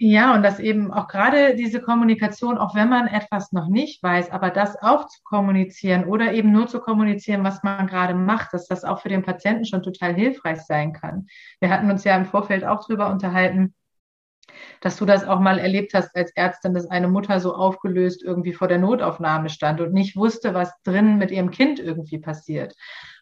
Ja, 0.04 0.34
und 0.34 0.42
dass 0.42 0.60
eben 0.60 0.92
auch 0.92 1.08
gerade 1.08 1.56
diese 1.56 1.80
Kommunikation, 1.80 2.58
auch 2.58 2.74
wenn 2.74 2.90
man 2.90 3.06
etwas 3.06 3.52
noch 3.52 3.68
nicht 3.68 4.02
weiß, 4.02 4.32
aber 4.32 4.50
das 4.50 4.76
auch 4.82 5.06
zu 5.06 5.20
kommunizieren 5.24 6.06
oder 6.06 6.34
eben 6.34 6.52
nur 6.52 6.68
zu 6.68 6.80
kommunizieren, 6.80 7.44
was 7.44 7.62
man 7.62 7.86
gerade 7.86 8.16
macht, 8.16 8.52
dass 8.54 8.68
das 8.68 8.84
auch 8.84 9.00
für 9.00 9.10
den 9.10 9.22
Patienten 9.22 9.64
schon 9.64 9.84
total 9.84 10.16
hilfreich 10.16 10.62
sein 10.62 10.94
kann. 10.94 11.28
Wir 11.60 11.70
hatten 11.70 11.92
uns 11.92 12.04
ja 12.04 12.16
im 12.16 12.26
Vorfeld 12.26 12.66
auch 12.66 12.84
drüber 12.84 13.12
unterhalten, 13.12 13.76
dass 14.82 14.98
du 14.98 15.06
das 15.06 15.28
auch 15.28 15.40
mal 15.40 15.60
erlebt 15.60 15.94
hast 15.94 16.16
als 16.16 16.32
Ärztin, 16.36 16.74
dass 16.74 16.90
eine 16.90 17.08
Mutter 17.08 17.40
so 17.40 17.56
aufgelöst 17.56 18.24
irgendwie 18.24 18.54
vor 18.54 18.68
der 18.68 18.80
Notaufnahme 18.80 19.50
stand 19.50 19.82
und 19.82 19.94
nicht 19.94 20.16
wusste, 20.16 20.54
was 20.54 20.72
drin 20.84 21.18
mit 21.18 21.32
ihrem 21.32 21.52
Kind 21.52 21.80
irgendwie 21.80 22.20
passiert. 22.20 22.76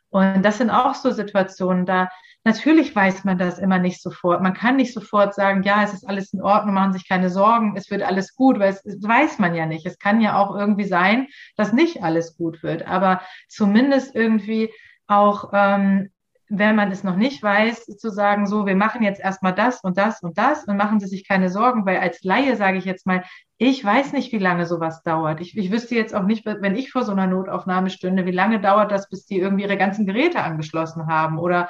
Und 0.10 0.44
das 0.44 0.58
sind 0.58 0.70
auch 0.70 0.96
so 0.96 1.12
Situationen, 1.12 1.86
da 1.86 2.10
natürlich 2.44 2.96
weiß 2.96 3.26
man 3.26 3.38
das 3.38 3.60
immer 3.60 3.78
nicht 3.78 4.02
sofort. 4.02 4.42
Man 4.42 4.54
kann 4.54 4.78
nicht 4.78 4.94
sofort 4.94 5.36
sagen, 5.36 5.64
ja, 5.64 5.84
es 5.84 5.94
ist 5.94 6.08
alles 6.08 6.34
in 6.34 6.42
Ordnung, 6.42 6.74
machen 6.74 6.94
sich 6.94 7.08
keine 7.08 7.30
Sorgen, 7.30 7.76
es 7.76 7.92
wird 7.92 8.02
alles 8.02 8.36
gut, 8.36 8.60
weil 8.60 8.72
es, 8.72 8.84
weiß 8.84 9.40
man 9.40 9.54
ja 9.56 9.66
nicht. 9.66 9.86
Es 9.86 10.00
kann 10.00 10.22
ja 10.22 10.38
auch 10.38 10.56
irgendwie 10.56 10.86
sein, 10.86 11.28
dass 11.58 11.74
nicht 11.74 12.04
alles 12.04 12.36
gut 12.36 12.64
wird, 12.64 12.88
aber 12.88 13.22
zumindest 13.48 14.16
irgendwie 14.16 14.72
auch 15.08 15.52
ähm, 15.54 16.10
wenn 16.50 16.76
man 16.76 16.92
es 16.92 17.04
noch 17.04 17.16
nicht 17.16 17.44
weiß, 17.44 17.86
zu 17.86 18.10
sagen, 18.10 18.48
so, 18.48 18.66
wir 18.66 18.76
machen 18.76 19.04
jetzt 19.04 19.22
erstmal 19.22 19.54
das 19.54 19.82
und 19.82 19.98
das 19.98 20.24
und 20.24 20.38
das 20.38 20.66
und 20.66 20.78
machen 20.78 21.00
Sie 21.00 21.08
sich 21.08 21.28
keine 21.28 21.50
Sorgen, 21.50 21.86
weil 21.86 21.98
als 21.98 22.24
Laie 22.24 22.56
sage 22.56 22.80
ich 22.80 22.86
jetzt 22.86 23.06
mal, 23.06 23.24
ich 23.60 23.84
weiß 23.86 24.14
nicht, 24.14 24.32
wie 24.32 24.40
lange 24.40 24.66
sowas 24.66 25.04
dauert. 25.04 25.42
Ich, 25.42 25.56
ich 25.56 25.70
wüsste 25.70 25.94
jetzt 25.94 26.16
auch 26.16 26.24
nicht, 26.24 26.46
wenn 26.46 26.76
ich 26.76 26.92
vor 26.92 27.04
so 27.04 27.12
einer 27.12 27.28
Notaufnahme 27.28 27.90
stünde, 27.90 28.26
wie 28.26 28.32
lange 28.32 28.60
dauert 28.62 28.92
das, 28.92 29.10
bis 29.10 29.26
die 29.26 29.38
irgendwie 29.38 29.64
ihre 29.64 29.78
ganzen 29.78 30.06
Geräte 30.08 30.42
angeschlossen 30.42 31.08
haben? 31.08 31.38
Oder 31.38 31.70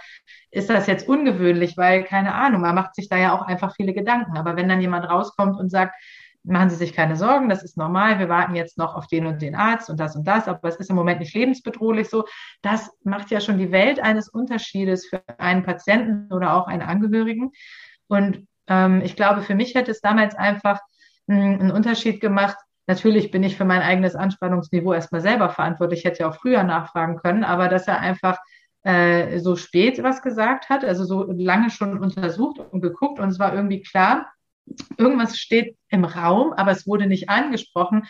ist 0.52 0.70
das 0.70 0.88
jetzt 0.88 1.10
ungewöhnlich, 1.10 1.78
weil, 1.78 2.04
keine 2.04 2.36
Ahnung, 2.36 2.62
man 2.62 2.76
macht 2.76 2.96
sich 2.96 3.10
da 3.10 3.18
ja 3.18 3.34
auch 3.34 3.42
einfach 3.42 3.76
viele 3.76 3.94
Gedanken. 3.94 4.38
Aber 4.38 4.56
wenn 4.56 4.70
dann 4.70 4.82
jemand 4.82 5.10
rauskommt 5.10 5.60
und 5.60 5.70
sagt, 5.70 5.96
machen 6.44 6.70
Sie 6.70 6.78
sich 6.78 6.94
keine 6.94 7.16
Sorgen, 7.16 7.50
das 7.50 7.64
ist 7.64 7.78
normal, 7.78 8.20
wir 8.20 8.30
warten 8.30 8.56
jetzt 8.56 8.78
noch 8.78 8.96
auf 8.96 9.08
den 9.08 9.26
und 9.26 9.42
den 9.42 9.56
Arzt 9.56 9.90
und 9.90 10.00
das 10.00 10.16
und 10.16 10.28
das, 10.28 10.48
aber 10.48 10.68
es 10.68 10.78
ist 10.78 10.90
im 10.90 10.96
Moment 10.96 11.20
nicht 11.20 11.34
lebensbedrohlich 11.34 12.10
so. 12.10 12.26
Das 12.62 12.92
macht 13.04 13.30
ja 13.32 13.42
schon 13.42 13.58
die 13.58 13.72
Welt 13.72 14.00
eines 14.00 14.30
Unterschiedes 14.30 15.08
für 15.08 15.22
einen 15.38 15.64
Patienten 15.64 16.34
oder 16.34 16.54
auch 16.54 16.68
einen 16.68 16.82
Angehörigen. 16.82 17.52
Und 18.08 18.48
ähm, 18.68 19.02
ich 19.04 19.16
glaube, 19.16 19.42
für 19.42 19.56
mich 19.56 19.76
hätte 19.76 19.92
es 19.92 20.02
damals 20.02 20.36
einfach 20.36 20.80
hm, 21.28 21.60
einen 21.60 21.72
Unterschied 21.72 22.22
gemacht. 22.22 22.58
Natürlich 22.88 23.32
bin 23.32 23.44
ich 23.44 23.58
für 23.58 23.66
mein 23.66 23.82
eigenes 23.82 24.16
Anspannungsniveau 24.16 24.94
erstmal 24.94 25.22
selber 25.22 25.50
verantwortlich, 25.50 26.00
ich 26.00 26.06
hätte 26.06 26.20
ja 26.20 26.30
auch 26.30 26.36
früher 26.36 26.64
nachfragen 26.64 27.18
können, 27.18 27.44
aber 27.44 27.68
dass 27.68 27.88
er 27.88 28.00
einfach 28.00 28.38
äh, 28.84 29.40
so 29.40 29.56
spät 29.56 30.02
was 30.02 30.22
gesagt 30.22 30.70
hat, 30.70 30.86
also 30.86 31.04
so 31.04 31.32
lange 31.32 31.70
schon 31.70 32.00
untersucht 32.00 32.60
und 32.60 32.82
geguckt 32.82 33.20
und 33.20 33.30
es 33.30 33.38
war 33.38 33.54
irgendwie 33.54 33.82
klar, 33.82 34.32
irgendwas 34.98 35.38
steht 35.38 35.76
im 35.90 36.06
Raum, 36.06 36.54
aber 36.54 36.72
es 36.72 36.88
wurde 36.88 37.08
nicht 37.08 37.30
angesprochen. 37.30 38.08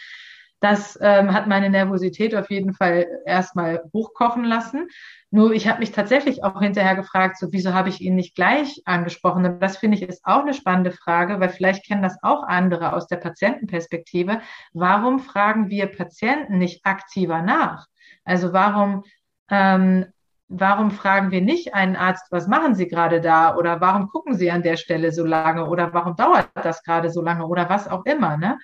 Das 0.61 0.99
ähm, 1.01 1.33
hat 1.33 1.47
meine 1.47 1.69
Nervosität 1.69 2.35
auf 2.35 2.49
jeden 2.49 2.73
Fall 2.73 3.07
erstmal 3.25 3.81
hochkochen 3.93 4.43
lassen. 4.43 4.89
Nur 5.31 5.53
ich 5.53 5.67
habe 5.67 5.79
mich 5.79 5.91
tatsächlich 5.91 6.43
auch 6.43 6.59
hinterher 6.59 6.95
gefragt, 6.95 7.37
so 7.37 7.47
wieso 7.51 7.73
habe 7.73 7.87
ich 7.87 8.01
ihn 8.01 8.15
nicht 8.15 8.35
gleich 8.35 8.81
angesprochen? 8.83 9.45
Und 9.45 9.61
das 9.61 9.77
finde 9.77 9.97
ich 9.97 10.03
ist 10.03 10.25
auch 10.25 10.41
eine 10.41 10.53
spannende 10.53 10.91
Frage, 10.91 11.39
weil 11.39 11.49
vielleicht 11.49 11.85
kennen 11.85 12.01
das 12.01 12.17
auch 12.23 12.43
andere 12.43 12.93
aus 12.93 13.07
der 13.07 13.17
Patientenperspektive. 13.17 14.41
Warum 14.73 15.19
fragen 15.19 15.69
wir 15.69 15.85
Patienten 15.87 16.57
nicht 16.57 16.85
aktiver 16.85 17.41
nach? 17.41 17.87
Also 18.25 18.51
warum 18.51 19.03
ähm, 19.49 20.07
warum 20.49 20.91
fragen 20.91 21.31
wir 21.31 21.41
nicht 21.41 21.73
einen 21.75 21.95
Arzt, 21.95 22.31
was 22.31 22.47
machen 22.47 22.75
Sie 22.75 22.87
gerade 22.87 23.21
da? 23.21 23.55
Oder 23.55 23.79
warum 23.79 24.09
gucken 24.09 24.35
Sie 24.35 24.51
an 24.51 24.63
der 24.63 24.77
Stelle 24.77 25.11
so 25.11 25.23
lange? 25.23 25.67
Oder 25.69 25.93
warum 25.93 26.15
dauert 26.15 26.49
das 26.55 26.83
gerade 26.83 27.09
so 27.09 27.21
lange? 27.21 27.45
Oder 27.47 27.69
was 27.69 27.87
auch 27.87 28.03
immer. 28.05 28.35
Ne? 28.35 28.57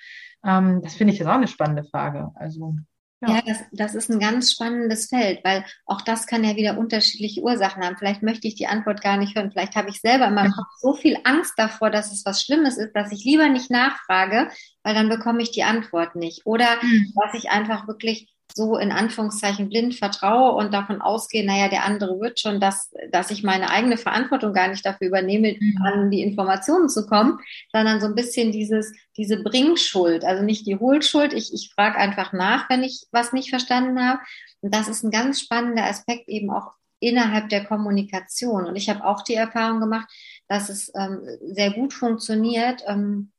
Ähm, 0.43 0.81
das 0.81 0.95
finde 0.95 1.13
ich 1.13 1.19
jetzt 1.19 1.27
auch 1.27 1.35
eine 1.35 1.47
spannende 1.47 1.83
Frage. 1.83 2.31
Also. 2.35 2.73
Ja, 3.21 3.35
ja 3.35 3.41
das, 3.45 3.59
das 3.71 3.95
ist 3.95 4.09
ein 4.09 4.19
ganz 4.19 4.51
spannendes 4.51 5.09
Feld, 5.09 5.39
weil 5.43 5.63
auch 5.85 6.01
das 6.01 6.25
kann 6.25 6.43
ja 6.43 6.55
wieder 6.55 6.77
unterschiedliche 6.77 7.41
Ursachen 7.41 7.83
haben. 7.83 7.97
Vielleicht 7.97 8.23
möchte 8.23 8.47
ich 8.47 8.55
die 8.55 8.67
Antwort 8.67 9.01
gar 9.01 9.17
nicht 9.17 9.35
hören. 9.35 9.51
Vielleicht 9.51 9.75
habe 9.75 9.89
ich 9.89 10.01
selber 10.01 10.31
meinem 10.31 10.51
Kopf 10.51 10.67
so 10.79 10.93
viel 10.93 11.17
Angst 11.23 11.53
davor, 11.55 11.91
dass 11.91 12.11
es 12.11 12.25
was 12.25 12.41
Schlimmes 12.41 12.77
ist, 12.77 12.93
dass 12.93 13.11
ich 13.11 13.23
lieber 13.23 13.47
nicht 13.47 13.69
nachfrage, 13.69 14.49
weil 14.83 14.95
dann 14.95 15.09
bekomme 15.09 15.43
ich 15.43 15.51
die 15.51 15.63
Antwort 15.63 16.15
nicht. 16.15 16.45
Oder 16.45 16.77
mhm. 16.81 17.13
dass 17.15 17.35
ich 17.35 17.51
einfach 17.51 17.87
wirklich 17.87 18.34
so 18.53 18.77
in 18.77 18.91
Anführungszeichen 18.91 19.69
blind 19.69 19.95
vertraue 19.95 20.55
und 20.55 20.73
davon 20.73 21.01
ausgehe, 21.01 21.45
naja, 21.45 21.67
der 21.67 21.83
andere 21.83 22.19
wird 22.19 22.39
schon, 22.39 22.59
dass, 22.59 22.91
dass 23.11 23.31
ich 23.31 23.43
meine 23.43 23.69
eigene 23.69 23.97
Verantwortung 23.97 24.53
gar 24.53 24.67
nicht 24.67 24.85
dafür 24.85 25.07
übernehme, 25.07 25.55
mhm. 25.59 25.81
an 25.83 26.11
die 26.11 26.21
Informationen 26.21 26.87
zu 26.87 27.05
kommen, 27.05 27.39
sondern 27.73 27.99
so 27.99 28.07
ein 28.07 28.15
bisschen 28.15 28.51
dieses, 28.51 28.93
diese 29.17 29.43
Bringschuld, 29.43 30.23
also 30.23 30.43
nicht 30.43 30.67
die 30.67 30.77
Hohlschuld. 30.77 31.33
Ich, 31.33 31.53
ich 31.53 31.71
frage 31.73 31.97
einfach 31.97 32.33
nach, 32.33 32.69
wenn 32.69 32.83
ich 32.83 33.07
was 33.11 33.33
nicht 33.33 33.49
verstanden 33.49 34.01
habe. 34.01 34.19
Und 34.61 34.73
das 34.73 34.87
ist 34.87 35.03
ein 35.03 35.11
ganz 35.11 35.41
spannender 35.41 35.85
Aspekt 35.85 36.29
eben 36.29 36.49
auch 36.49 36.71
innerhalb 36.99 37.49
der 37.49 37.65
Kommunikation. 37.65 38.65
Und 38.65 38.75
ich 38.75 38.89
habe 38.89 39.05
auch 39.05 39.21
die 39.21 39.35
Erfahrung 39.35 39.79
gemacht, 39.79 40.07
dass 40.47 40.69
es 40.69 40.91
ähm, 40.95 41.21
sehr 41.41 41.71
gut 41.71 41.93
funktioniert, 41.93 42.83
ähm, 42.87 43.31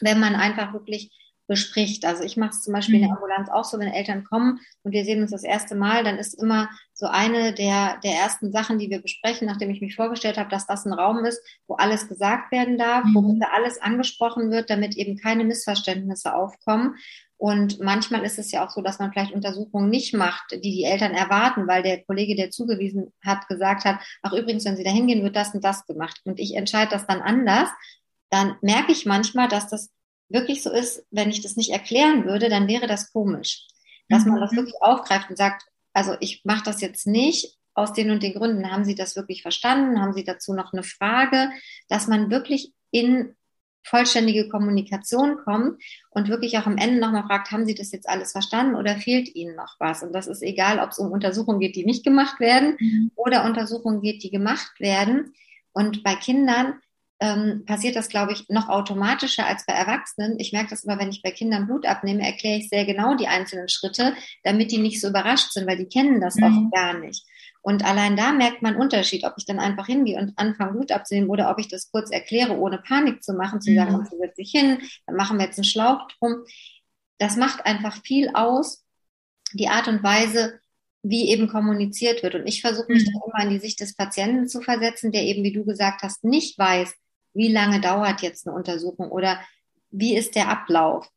wenn 0.00 0.20
man 0.20 0.34
einfach 0.34 0.72
wirklich 0.72 1.12
bespricht. 1.46 2.04
Also 2.04 2.22
ich 2.22 2.36
mache 2.36 2.50
es 2.50 2.62
zum 2.62 2.72
Beispiel 2.72 2.96
in 2.96 3.02
der 3.02 3.10
mhm. 3.10 3.16
Ambulanz 3.16 3.48
auch 3.48 3.64
so, 3.64 3.78
wenn 3.78 3.88
Eltern 3.88 4.24
kommen 4.24 4.60
und 4.82 4.92
wir 4.92 5.04
sehen 5.04 5.22
uns 5.22 5.30
das 5.30 5.44
erste 5.44 5.74
Mal, 5.74 6.04
dann 6.04 6.18
ist 6.18 6.34
immer 6.34 6.68
so 6.92 7.06
eine 7.06 7.52
der, 7.52 7.98
der 8.02 8.12
ersten 8.12 8.52
Sachen, 8.52 8.78
die 8.78 8.90
wir 8.90 9.00
besprechen, 9.00 9.46
nachdem 9.46 9.70
ich 9.70 9.80
mich 9.80 9.96
vorgestellt 9.96 10.38
habe, 10.38 10.50
dass 10.50 10.66
das 10.66 10.86
ein 10.86 10.92
Raum 10.92 11.24
ist, 11.24 11.40
wo 11.66 11.74
alles 11.74 12.08
gesagt 12.08 12.52
werden 12.52 12.78
darf, 12.78 13.04
wo 13.14 13.20
mhm. 13.20 13.42
alles 13.54 13.80
angesprochen 13.80 14.50
wird, 14.50 14.70
damit 14.70 14.96
eben 14.96 15.16
keine 15.16 15.44
Missverständnisse 15.44 16.34
aufkommen. 16.34 16.96
Und 17.38 17.80
manchmal 17.80 18.24
ist 18.24 18.38
es 18.38 18.50
ja 18.50 18.64
auch 18.64 18.70
so, 18.70 18.80
dass 18.80 18.98
man 18.98 19.12
vielleicht 19.12 19.32
Untersuchungen 19.32 19.90
nicht 19.90 20.14
macht, 20.14 20.52
die 20.52 20.60
die 20.60 20.84
Eltern 20.84 21.12
erwarten, 21.12 21.66
weil 21.66 21.82
der 21.82 22.02
Kollege, 22.04 22.34
der 22.34 22.50
zugewiesen 22.50 23.12
hat, 23.22 23.46
gesagt 23.48 23.84
hat, 23.84 23.98
ach 24.22 24.32
übrigens, 24.32 24.64
wenn 24.64 24.76
Sie 24.76 24.84
da 24.84 24.90
hingehen, 24.90 25.22
wird 25.22 25.36
das 25.36 25.54
und 25.54 25.62
das 25.62 25.84
gemacht. 25.84 26.20
Und 26.24 26.40
ich 26.40 26.54
entscheide 26.56 26.90
das 26.90 27.06
dann 27.06 27.20
anders. 27.20 27.68
Dann 28.30 28.56
merke 28.62 28.92
ich 28.92 29.04
manchmal, 29.04 29.48
dass 29.48 29.68
das 29.68 29.90
wirklich 30.28 30.62
so 30.62 30.70
ist, 30.70 31.04
wenn 31.10 31.30
ich 31.30 31.42
das 31.42 31.56
nicht 31.56 31.70
erklären 31.70 32.24
würde, 32.24 32.48
dann 32.48 32.68
wäre 32.68 32.86
das 32.86 33.12
komisch. 33.12 33.66
Dass 34.08 34.24
man 34.24 34.40
das 34.40 34.52
mhm. 34.52 34.56
wirklich 34.56 34.76
aufgreift 34.80 35.30
und 35.30 35.36
sagt, 35.36 35.62
also 35.92 36.14
ich 36.20 36.42
mache 36.44 36.64
das 36.64 36.80
jetzt 36.80 37.06
nicht 37.06 37.56
aus 37.74 37.92
den 37.92 38.10
und 38.10 38.22
den 38.22 38.34
Gründen. 38.34 38.70
Haben 38.70 38.84
Sie 38.84 38.94
das 38.94 39.16
wirklich 39.16 39.42
verstanden? 39.42 40.00
Haben 40.00 40.12
Sie 40.12 40.24
dazu 40.24 40.54
noch 40.54 40.72
eine 40.72 40.82
Frage? 40.82 41.50
Dass 41.88 42.06
man 42.06 42.30
wirklich 42.30 42.72
in 42.90 43.34
vollständige 43.86 44.48
Kommunikation 44.48 45.36
kommt 45.44 45.80
und 46.10 46.28
wirklich 46.28 46.58
auch 46.58 46.66
am 46.66 46.76
Ende 46.76 46.98
nochmal 46.98 47.24
fragt, 47.24 47.52
haben 47.52 47.66
Sie 47.66 47.74
das 47.74 47.92
jetzt 47.92 48.08
alles 48.08 48.32
verstanden 48.32 48.74
oder 48.74 48.96
fehlt 48.96 49.32
Ihnen 49.34 49.54
noch 49.54 49.76
was? 49.78 50.02
Und 50.02 50.12
das 50.12 50.26
ist 50.26 50.42
egal, 50.42 50.80
ob 50.80 50.90
es 50.90 50.98
um 50.98 51.12
Untersuchungen 51.12 51.60
geht, 51.60 51.76
die 51.76 51.84
nicht 51.84 52.04
gemacht 52.04 52.40
werden 52.40 52.76
mhm. 52.80 53.10
oder 53.14 53.44
Untersuchungen 53.44 54.00
geht, 54.00 54.22
die 54.22 54.30
gemacht 54.30 54.80
werden. 54.80 55.34
Und 55.72 56.02
bei 56.02 56.14
Kindern 56.14 56.80
ähm, 57.18 57.64
passiert 57.64 57.96
das, 57.96 58.08
glaube 58.08 58.32
ich, 58.32 58.48
noch 58.48 58.68
automatischer 58.68 59.46
als 59.46 59.64
bei 59.66 59.72
Erwachsenen. 59.72 60.38
Ich 60.38 60.52
merke 60.52 60.70
das 60.70 60.84
immer, 60.84 60.98
wenn 60.98 61.08
ich 61.08 61.22
bei 61.22 61.30
Kindern 61.30 61.66
Blut 61.66 61.86
abnehme, 61.86 62.26
erkläre 62.26 62.58
ich 62.58 62.68
sehr 62.68 62.84
genau 62.84 63.14
die 63.14 63.28
einzelnen 63.28 63.68
Schritte, 63.68 64.14
damit 64.44 64.70
die 64.70 64.78
nicht 64.78 65.00
so 65.00 65.08
überrascht 65.08 65.52
sind, 65.52 65.66
weil 65.66 65.78
die 65.78 65.88
kennen 65.88 66.20
das 66.20 66.36
mhm. 66.36 66.44
oft 66.44 66.74
gar 66.74 66.98
nicht. 66.98 67.24
Und 67.62 67.84
allein 67.84 68.16
da 68.16 68.32
merkt 68.32 68.62
man 68.62 68.76
Unterschied, 68.76 69.24
ob 69.24 69.34
ich 69.38 69.46
dann 69.46 69.58
einfach 69.58 69.86
hingehe 69.86 70.18
und 70.18 70.34
anfange, 70.36 70.72
Blut 70.72 70.92
abzunehmen 70.92 71.30
oder 71.30 71.50
ob 71.50 71.58
ich 71.58 71.68
das 71.68 71.90
kurz 71.90 72.10
erkläre, 72.10 72.56
ohne 72.56 72.78
Panik 72.78 73.24
zu 73.24 73.32
machen, 73.32 73.60
zu 73.60 73.74
sagen, 73.74 73.96
mhm. 73.96 74.06
so 74.08 74.18
setze 74.18 74.42
ich 74.42 74.50
hin, 74.50 74.78
dann 75.06 75.16
machen 75.16 75.38
wir 75.38 75.46
jetzt 75.46 75.58
einen 75.58 75.64
Schlauch 75.64 76.06
drum. 76.18 76.44
Das 77.18 77.36
macht 77.36 77.64
einfach 77.64 78.00
viel 78.02 78.30
aus, 78.34 78.84
die 79.54 79.68
Art 79.68 79.88
und 79.88 80.02
Weise, 80.02 80.60
wie 81.02 81.30
eben 81.30 81.48
kommuniziert 81.48 82.22
wird. 82.22 82.34
Und 82.34 82.46
ich 82.46 82.60
versuche 82.60 82.92
mich 82.92 83.04
mhm. 83.04 83.12
dann 83.12 83.22
immer 83.26 83.44
in 83.44 83.50
die 83.54 83.60
Sicht 83.60 83.80
des 83.80 83.96
Patienten 83.96 84.48
zu 84.48 84.60
versetzen, 84.60 85.12
der 85.12 85.22
eben, 85.22 85.42
wie 85.42 85.52
du 85.52 85.64
gesagt 85.64 86.02
hast, 86.02 86.24
nicht 86.24 86.58
weiß, 86.58 86.94
wie 87.36 87.52
lange 87.52 87.80
dauert 87.80 88.22
jetzt 88.22 88.46
eine 88.46 88.56
Untersuchung 88.56 89.10
oder 89.10 89.40
wie 89.90 90.16
ist 90.16 90.34
der 90.34 90.48
Ablauf 90.48 91.08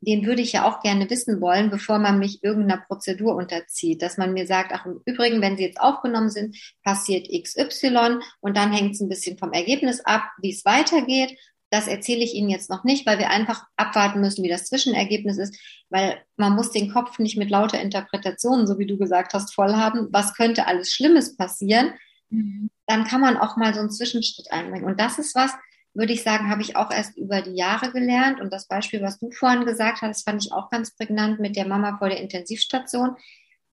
den 0.00 0.26
würde 0.26 0.42
ich 0.42 0.52
ja 0.52 0.68
auch 0.68 0.80
gerne 0.82 1.08
wissen 1.08 1.40
wollen, 1.40 1.70
bevor 1.70 1.98
man 1.98 2.18
mich 2.18 2.42
irgendeiner 2.42 2.82
Prozedur 2.86 3.34
unterzieht. 3.34 4.02
Dass 4.02 4.18
man 4.18 4.32
mir 4.32 4.46
sagt, 4.46 4.72
ach 4.72 4.86
im 4.86 5.00
Übrigen, 5.04 5.40
wenn 5.40 5.56
Sie 5.56 5.64
jetzt 5.64 5.80
aufgenommen 5.80 6.30
sind, 6.30 6.56
passiert 6.84 7.28
XY 7.28 8.20
und 8.40 8.56
dann 8.56 8.72
hängt 8.72 8.94
es 8.94 9.00
ein 9.00 9.08
bisschen 9.08 9.38
vom 9.38 9.52
Ergebnis 9.52 10.00
ab, 10.00 10.22
wie 10.40 10.52
es 10.52 10.64
weitergeht. 10.64 11.38
Das 11.70 11.88
erzähle 11.88 12.22
ich 12.22 12.34
Ihnen 12.34 12.50
jetzt 12.50 12.70
noch 12.70 12.84
nicht, 12.84 13.06
weil 13.06 13.18
wir 13.18 13.30
einfach 13.30 13.64
abwarten 13.76 14.20
müssen, 14.20 14.44
wie 14.44 14.48
das 14.48 14.66
Zwischenergebnis 14.66 15.38
ist, 15.38 15.58
weil 15.90 16.22
man 16.36 16.54
muss 16.54 16.70
den 16.70 16.92
Kopf 16.92 17.18
nicht 17.18 17.36
mit 17.36 17.50
lauter 17.50 17.80
Interpretationen, 17.80 18.66
so 18.66 18.78
wie 18.78 18.86
du 18.86 18.98
gesagt 18.98 19.34
hast, 19.34 19.54
voll 19.54 19.74
haben. 19.74 20.08
Was 20.12 20.34
könnte 20.34 20.66
alles 20.66 20.92
Schlimmes 20.92 21.36
passieren? 21.36 21.94
Mhm. 22.30 22.70
Dann 22.86 23.04
kann 23.04 23.20
man 23.20 23.36
auch 23.36 23.56
mal 23.56 23.74
so 23.74 23.80
einen 23.80 23.90
Zwischenschritt 23.90 24.50
einbringen. 24.50 24.84
Und 24.84 25.00
das 25.00 25.18
ist 25.18 25.34
was, 25.34 25.52
würde 25.94 26.12
ich 26.12 26.22
sagen, 26.22 26.50
habe 26.50 26.62
ich 26.62 26.76
auch 26.76 26.90
erst 26.90 27.16
über 27.16 27.40
die 27.42 27.56
Jahre 27.56 27.90
gelernt. 27.90 28.40
Und 28.40 28.52
das 28.52 28.68
Beispiel, 28.68 29.02
was 29.02 29.18
du 29.18 29.30
vorhin 29.30 29.64
gesagt 29.64 30.02
hast, 30.02 30.24
fand 30.24 30.44
ich 30.44 30.52
auch 30.52 30.70
ganz 30.70 30.94
prägnant 30.94 31.40
mit 31.40 31.56
der 31.56 31.66
Mama 31.66 31.96
vor 31.98 32.08
der 32.08 32.20
Intensivstation. 32.20 33.16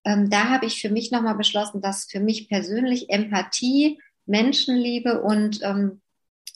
Ähm, 0.04 0.30
da 0.30 0.48
habe 0.48 0.66
ich 0.66 0.80
für 0.80 0.90
mich 0.90 1.10
nochmal 1.10 1.36
beschlossen, 1.36 1.80
dass 1.80 2.06
für 2.10 2.20
mich 2.20 2.48
persönlich 2.48 3.10
Empathie, 3.10 4.00
Menschenliebe 4.26 5.22
und 5.22 5.60
ähm, 5.62 6.00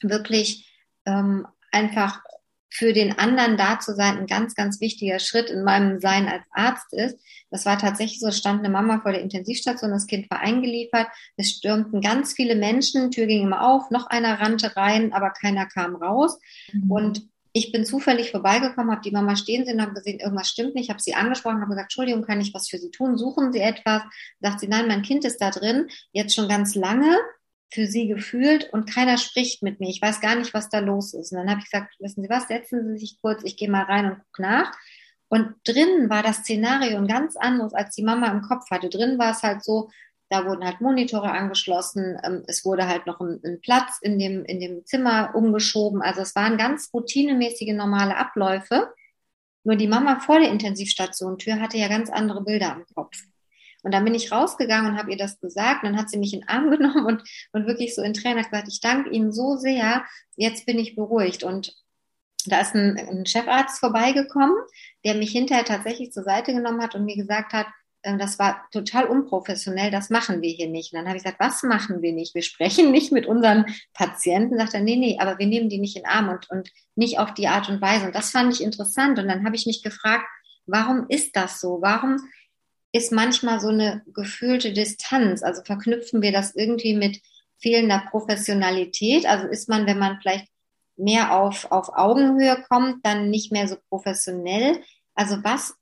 wirklich 0.03 0.73
ähm, 1.05 1.47
einfach 1.71 2.23
für 2.71 2.93
den 2.93 3.19
anderen 3.19 3.57
da 3.57 3.81
zu 3.81 3.95
sein, 3.95 4.19
ein 4.19 4.27
ganz, 4.27 4.55
ganz 4.55 4.81
wichtiger 4.81 5.19
Schritt 5.19 5.51
in 5.51 5.65
meinem 5.65 6.01
Sein 6.01 6.29
als 6.29 6.45
Arzt 6.53 6.93
ist. 6.93 7.19
Das 7.51 7.65
war 7.65 7.79
tatsächlich 7.79 8.21
so, 8.21 8.31
stand 8.31 8.61
eine 8.61 8.69
Mama 8.69 9.01
vor 9.01 9.13
der 9.13 9.23
Intensivstation, 9.23 9.91
das 9.91 10.07
Kind 10.07 10.31
war 10.31 10.41
eingeliefert, 10.41 11.09
es 11.37 11.51
stürmten 11.51 12.01
ganz 12.01 12.35
viele 12.35 12.55
Menschen, 12.57 13.11
Tür 13.11 13.27
ging 13.27 13.43
immer 13.43 13.67
auf, 13.67 13.91
noch 13.91 14.07
einer 14.07 14.41
rannte 14.41 14.77
rein, 14.77 15.13
aber 15.13 15.31
keiner 15.31 15.67
kam 15.67 15.97
raus. 15.97 16.39
Mhm. 16.73 16.91
Und 16.91 17.29
ich 17.53 17.73
bin 17.73 17.85
zufällig 17.85 18.31
vorbeigekommen, 18.31 18.91
habe 18.91 19.01
die 19.03 19.11
Mama 19.11 19.35
stehen 19.35 19.65
sehen, 19.65 19.81
habe 19.81 19.95
gesehen, 19.95 20.21
irgendwas 20.21 20.49
stimmt 20.49 20.75
nicht, 20.75 20.91
habe 20.91 21.01
sie 21.01 21.15
angesprochen, 21.15 21.61
habe 21.61 21.71
gesagt, 21.71 21.87
Entschuldigung, 21.87 22.23
kann 22.23 22.41
ich 22.41 22.53
was 22.53 22.69
für 22.69 22.79
Sie 22.79 22.91
tun? 22.91 23.17
Suchen 23.17 23.53
Sie 23.53 23.61
etwas? 23.61 24.03
Sagt 24.41 24.61
sie, 24.61 24.69
nein, 24.69 24.87
mein 24.87 25.03
Kind 25.03 25.25
ist 25.25 25.39
da 25.39 25.51
drin, 25.51 25.89
jetzt 26.13 26.35
schon 26.35 26.49
ganz 26.49 26.75
lange 26.75 27.17
für 27.71 27.87
sie 27.87 28.09
gefühlt 28.09 28.73
und 28.73 28.93
keiner 28.93 29.19
spricht 29.19 29.63
mit 29.63 29.81
mir. 29.81 29.91
Ich 29.91 30.01
weiß 30.01 30.21
gar 30.21 30.37
nicht, 30.37 30.55
was 30.55 30.71
da 30.71 30.79
los 30.79 31.15
ist. 31.15 31.33
Und 31.33 31.39
dann 31.39 31.51
habe 31.51 31.61
ich 31.61 31.71
gesagt, 31.71 31.95
wissen 31.99 32.23
Sie 32.23 32.31
was, 32.31 32.49
setzen 32.49 32.87
Sie 32.87 32.99
sich 32.99 33.19
kurz, 33.21 33.43
ich 33.45 33.57
gehe 33.57 33.71
mal 33.71 33.85
rein 33.85 34.07
und 34.07 34.19
gucke 34.19 34.43
nach. 34.43 34.73
Und 35.29 35.55
drinnen 35.65 36.09
war 36.09 36.23
das 36.23 36.39
Szenario 36.39 36.97
ein 36.97 37.07
ganz 37.07 37.37
anderes, 37.37 37.75
als 37.75 37.95
die 37.95 38.03
Mama 38.03 38.29
im 38.29 38.41
Kopf 38.43 38.71
hatte. 38.71 38.89
Drinnen 38.89 39.19
war 39.19 39.33
es 39.33 39.43
halt 39.43 39.63
so, 39.63 39.91
da 40.31 40.47
wurden 40.47 40.65
halt 40.65 40.81
Monitore 40.81 41.31
angeschlossen, 41.31 42.19
ähm, 42.23 42.45
es 42.47 42.65
wurde 42.65 42.87
halt 42.87 43.07
noch 43.07 43.21
ein, 43.21 43.41
ein, 43.45 43.61
Platz 43.61 43.99
in 44.01 44.19
dem, 44.19 44.45
in 44.45 44.61
dem 44.61 44.85
Zimmer 44.87 45.35
umgeschoben. 45.35 46.03
Also 46.03 46.23
es 46.23 46.35
waren 46.35 46.57
ganz 46.59 46.91
routinemäßige 46.93 47.75
normale 47.75 48.17
Abläufe. 48.17 48.93
Nur 49.65 49.77
die 49.77 49.89
Mama 49.89 50.21
vor 50.21 50.39
der 50.39 50.51
Intensivstation-Tür 50.51 51.61
hatte 51.61 51.77
ja 51.77 51.89
ganz 51.89 52.11
andere 52.11 52.43
Bilder 52.43 52.77
im 52.77 52.87
Kopf. 52.95 53.17
Und 53.83 53.93
dann 53.93 54.05
bin 54.05 54.15
ich 54.15 54.33
rausgegangen 54.33 54.93
und 54.93 54.99
habe 54.99 55.11
ihr 55.11 55.17
das 55.17 55.41
gesagt. 55.41 55.83
Und 55.83 55.91
dann 55.91 56.01
hat 56.01 56.11
sie 56.11 56.19
mich 56.19 56.35
in 56.35 56.41
den 56.41 56.49
Arm 56.49 56.71
genommen 56.77 57.07
und, 57.07 57.23
und 57.53 57.67
wirklich 57.67 57.95
so 57.95 58.03
in 58.03 58.15
Tränen 58.15 58.43
gesagt, 58.45 58.69
ich 58.69 58.81
danke 58.81 59.11
Ihnen 59.11 59.33
so 59.33 59.57
sehr, 59.57 60.05
jetzt 60.37 60.67
bin 60.67 60.79
ich 60.79 60.97
beruhigt. 60.97 61.45
Und 61.45 61.75
da 62.47 62.61
ist 62.61 62.75
ein, 62.75 62.97
ein 62.99 63.27
Chefarzt 63.27 63.81
vorbeigekommen, 63.81 64.57
der 65.05 65.15
mich 65.15 65.31
hinterher 65.31 65.65
tatsächlich 65.65 66.13
zur 66.13 66.25
Seite 66.25 66.53
genommen 66.53 66.83
hat 66.83 66.95
und 66.95 67.05
mir 67.05 67.17
gesagt 67.17 67.53
hat, 67.53 67.67
äh, 68.03 68.17
das 68.17 68.39
war 68.39 68.67
total 68.71 69.07
unprofessionell, 69.07 69.91
das 69.91 70.11
machen 70.11 70.43
wir 70.43 70.51
hier 70.51 70.69
nicht. 70.69 70.93
Und 70.93 70.99
dann 70.99 71.07
habe 71.07 71.17
ich 71.17 71.25
gesagt, 71.25 71.41
was 71.41 71.63
machen 71.63 72.03
wir 72.03 72.13
nicht? 72.13 72.35
Wir 72.35 72.43
sprechen 72.43 72.91
nicht 72.93 73.13
mit 73.13 73.27
unseren 73.27 73.67
Patienten. 73.95 74.59
Sagt 74.59 74.75
er, 74.75 74.81
nee, 74.81 74.97
nee, 74.97 75.19
aber 75.21 75.39
wir 75.39 75.47
nehmen 75.47 75.69
die 75.69 75.79
nicht 75.79 75.97
in 75.97 76.03
den 76.03 76.11
Arm 76.11 76.29
und, 76.29 76.49
und 76.51 76.71
nicht 76.95 77.19
auf 77.19 77.35
die 77.35 77.49
Art 77.49 77.69
und 77.69 77.81
Weise. 77.81 78.07
Und 78.07 78.15
das 78.15 78.31
fand 78.31 78.53
ich 78.53 78.63
interessant. 78.63 79.19
Und 79.19 79.29
dann 79.29 79.45
habe 79.45 79.57
ich 79.57 79.67
mich 79.67 79.83
gefragt, 79.83 80.27
warum 80.67 81.07
ist 81.09 81.35
das 81.35 81.61
so? 81.61 81.79
Warum 81.81 82.19
ist 82.93 83.13
manchmal 83.13 83.61
so 83.61 83.69
eine 83.69 84.03
gefühlte 84.07 84.73
Distanz. 84.73 85.43
Also 85.43 85.63
verknüpfen 85.63 86.23
wir 86.23 86.33
das 86.33 86.55
irgendwie 86.55 86.95
mit 86.95 87.21
fehlender 87.59 88.05
Professionalität. 88.11 89.27
Also 89.27 89.47
ist 89.47 89.69
man, 89.69 89.87
wenn 89.87 89.99
man 89.99 90.19
vielleicht 90.21 90.49
mehr 90.97 91.37
auf, 91.37 91.71
auf 91.71 91.91
Augenhöhe 91.91 92.65
kommt, 92.69 93.05
dann 93.05 93.31
nicht 93.31 93.53
mehr 93.53 93.69
so 93.69 93.77
professionell. 93.89 94.83
Also 95.15 95.43
was 95.45 95.75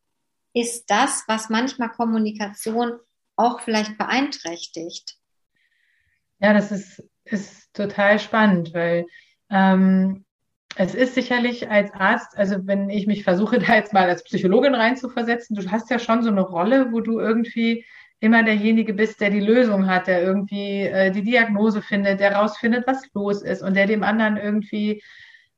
ist 0.53 0.91
das, 0.91 1.25
was 1.27 1.49
manchmal 1.49 1.91
Kommunikation 1.91 2.99
auch 3.37 3.61
vielleicht 3.61 3.99
beeinträchtigt? 3.99 5.17
Ja, 6.39 6.53
das 6.53 6.71
ist, 6.71 7.03
ist 7.25 7.73
total 7.73 8.19
spannend, 8.19 8.75
weil 8.75 9.07
ähm, 9.51 10.26
es 10.79 10.95
ist 10.95 11.15
sicherlich 11.15 11.71
als 11.71 11.93
Arzt, 11.93 12.37
also 12.37 12.67
wenn 12.67 12.91
ich 12.91 13.07
mich 13.07 13.25
versuche, 13.25 13.59
da 13.67 13.75
jetzt 13.75 13.93
mal 13.93 14.09
als 14.09 14.25
Psychologin 14.25 14.75
reinzuversetzen, 14.75 15.57
du 15.57 15.71
hast 15.71 15.91
ja 15.91 15.99
schon 15.99 16.23
so 16.23 16.31
eine 16.31 16.43
Rolle, 16.43 16.93
wo 16.93 17.01
du 17.01 17.19
irgendwie 17.19 17.85
immer 18.21 18.43
derjenige 18.43 18.95
bist, 18.95 19.21
der 19.21 19.31
die 19.31 19.41
Lösung 19.41 19.87
hat, 19.89 20.07
der 20.07 20.23
irgendwie 20.23 20.83
äh, 20.83 21.11
die 21.11 21.23
Diagnose 21.23 21.83
findet, 21.83 22.21
der 22.21 22.35
rausfindet, 22.35 22.87
was 22.87 23.03
los 23.15 23.43
ist 23.43 23.63
und 23.63 23.75
der 23.75 23.87
dem 23.87 24.03
anderen 24.03 24.37
irgendwie 24.37 25.03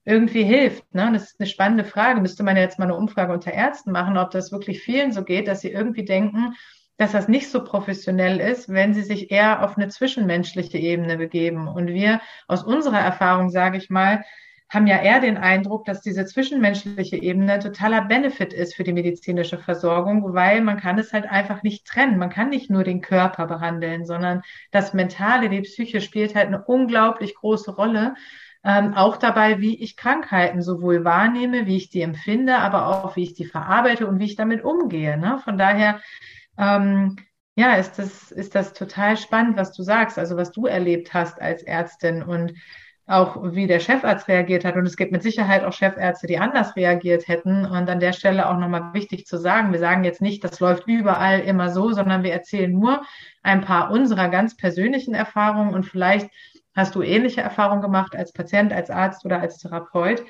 irgendwie 0.05 0.43
hilft. 0.43 0.93
Ne? 0.95 1.11
Das 1.13 1.25
ist 1.25 1.41
eine 1.41 1.47
spannende 1.47 1.85
Frage. 1.85 2.21
Müsste 2.21 2.43
man 2.43 2.57
jetzt 2.57 2.79
mal 2.79 2.87
eine 2.87 2.97
Umfrage 2.97 3.33
unter 3.33 3.53
Ärzten 3.53 3.93
machen, 3.93 4.17
ob 4.17 4.31
das 4.31 4.51
wirklich 4.51 4.81
vielen 4.81 5.13
so 5.13 5.23
geht, 5.23 5.47
dass 5.47 5.61
sie 5.61 5.71
irgendwie 5.71 6.05
denken, 6.05 6.55
dass 6.97 7.13
das 7.13 7.29
nicht 7.29 7.49
so 7.49 7.63
professionell 7.63 8.41
ist, 8.41 8.71
wenn 8.71 8.95
sie 8.95 9.03
sich 9.03 9.31
eher 9.31 9.63
auf 9.63 9.77
eine 9.77 9.89
zwischenmenschliche 9.89 10.79
Ebene 10.79 11.17
begeben. 11.19 11.69
Und 11.69 11.89
wir 11.89 12.21
aus 12.49 12.65
unserer 12.65 12.99
Erfahrung, 12.99 13.51
sage 13.51 13.77
ich 13.77 13.91
mal, 13.91 14.25
haben 14.71 14.87
ja 14.87 14.99
eher 14.99 15.21
den 15.21 15.39
Eindruck, 15.39 15.87
dass 15.87 16.03
diese 16.03 16.27
zwischenmenschliche 16.27 17.17
Ebene 17.17 17.59
totaler 17.59 18.03
Benefit 18.03 18.53
ist 18.53 18.75
für 18.75 18.85
die 18.85 18.93
medizinische 18.93 19.59
Versorgung, 19.59 20.35
weil 20.35 20.61
man 20.61 20.79
kann 20.79 20.99
es 20.99 21.13
halt 21.13 21.25
einfach 21.25 21.63
nicht 21.63 21.87
trennen. 21.87 22.19
Man 22.19 22.29
kann 22.29 22.51
nicht 22.51 22.69
nur 22.69 22.85
den 22.85 23.01
Körper 23.01 23.47
behandeln, 23.47 24.05
sondern 24.05 24.43
das 24.71 24.93
Mentale, 24.93 25.49
die 25.49 25.63
Psyche 25.63 26.03
spielt 26.03 26.35
halt 26.35 26.49
eine 26.49 26.63
unglaublich 26.65 27.35
große 27.35 27.75
Rolle. 27.75 28.15
Ähm, 28.63 28.93
auch 28.95 29.17
dabei, 29.17 29.61
wie 29.61 29.81
ich 29.83 29.97
Krankheiten 29.97 30.61
sowohl 30.61 31.05
wahrnehme, 31.05 31.67
wie 31.67 31.77
ich 31.77 31.89
die 31.89 32.03
empfinde, 32.03 32.57
aber 32.59 32.89
auch 32.89 33.17
wie 33.17 33.23
ich 33.23 33.35
die 33.35 33.47
verarbeite 33.47 34.07
und 34.07 34.19
wie 34.19 34.27
ich 34.27 34.37
damit 34.37 34.63
umgehe. 34.65 35.17
Ne? 35.17 35.41
Von 35.45 35.57
daher, 35.57 36.01
ähm, 36.59 37.17
ja, 37.57 37.75
ist 37.77 37.99
das, 37.99 38.31
ist 38.31 38.55
das 38.55 38.75
total 38.75 39.17
spannend, 39.17 39.57
was 39.57 39.73
du 39.73 39.83
sagst, 39.83 40.19
also 40.19 40.37
was 40.37 40.53
du 40.53 40.67
erlebt 40.67 41.15
hast 41.15 41.41
als 41.41 41.63
Ärztin 41.63 42.23
und 42.23 42.53
auch 43.09 43.39
wie 43.43 43.67
der 43.67 43.81
Chefarzt 43.81 44.29
reagiert 44.29 44.65
hat. 44.65 44.77
Und 44.77 44.87
es 44.87 44.97
gibt 44.97 45.13
mit 45.13 45.23
Sicherheit 45.23 45.65
auch 45.65 45.73
Chefärzte, 45.73 46.27
die 46.27 46.39
anders 46.39 46.77
reagiert 46.77 47.27
hätten. 47.27 47.65
Und 47.65 47.89
an 47.89 48.01
der 48.01 48.13
Stelle 48.13 48.49
auch 48.49 48.59
nochmal 48.59 48.93
wichtig 48.93 49.27
zu 49.27 49.39
sagen, 49.39 49.73
wir 49.73 49.79
sagen 49.79 50.05
jetzt 50.05 50.21
nicht, 50.21 50.45
das 50.45 50.61
läuft 50.61 50.87
überall 50.87 51.41
immer 51.41 51.71
so, 51.71 51.93
sondern 51.93 52.23
wir 52.23 52.33
erzählen 52.33 52.71
nur 52.71 53.03
ein 53.43 53.63
paar 53.63 53.91
unserer 53.91 54.29
ganz 54.29 54.57
persönlichen 54.57 55.15
Erfahrungen. 55.15 55.73
Und 55.73 55.85
vielleicht 55.85 56.29
hast 56.77 56.95
du 56.95 57.03
ähnliche 57.03 57.41
Erfahrungen 57.41 57.81
gemacht 57.81 58.15
als 58.15 58.33
Patient, 58.33 58.73
als 58.75 58.91
Arzt 58.91 59.25
oder 59.25 59.41
als 59.41 59.57
Therapeut. 59.57 60.23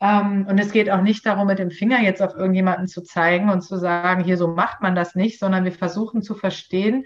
Ähm, 0.00 0.46
und 0.48 0.58
es 0.58 0.72
geht 0.72 0.90
auch 0.90 1.02
nicht 1.02 1.26
darum, 1.26 1.46
mit 1.46 1.58
dem 1.58 1.70
Finger 1.70 2.00
jetzt 2.00 2.22
auf 2.22 2.34
irgendjemanden 2.34 2.88
zu 2.88 3.02
zeigen 3.02 3.50
und 3.50 3.60
zu 3.60 3.76
sagen, 3.76 4.24
hier 4.24 4.38
so 4.38 4.48
macht 4.48 4.80
man 4.80 4.94
das 4.94 5.14
nicht, 5.14 5.38
sondern 5.38 5.64
wir 5.64 5.72
versuchen 5.72 6.22
zu 6.22 6.34
verstehen, 6.34 7.04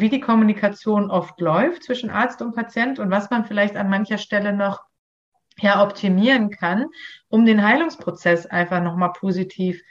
wie 0.00 0.08
die 0.08 0.20
Kommunikation 0.20 1.10
oft 1.10 1.40
läuft 1.40 1.84
zwischen 1.84 2.10
Arzt 2.10 2.42
und 2.42 2.54
Patient 2.54 2.98
und 2.98 3.10
was 3.10 3.30
man 3.30 3.44
vielleicht 3.44 3.76
an 3.76 3.88
mancher 3.88 4.18
Stelle 4.18 4.52
noch 4.52 4.82
ja, 5.58 5.82
optimieren 5.82 6.50
kann, 6.50 6.86
um 7.28 7.44
den 7.46 7.66
Heilungsprozess 7.66 8.46
einfach 8.46 8.82
nochmal 8.82 9.12
positiv 9.12 9.82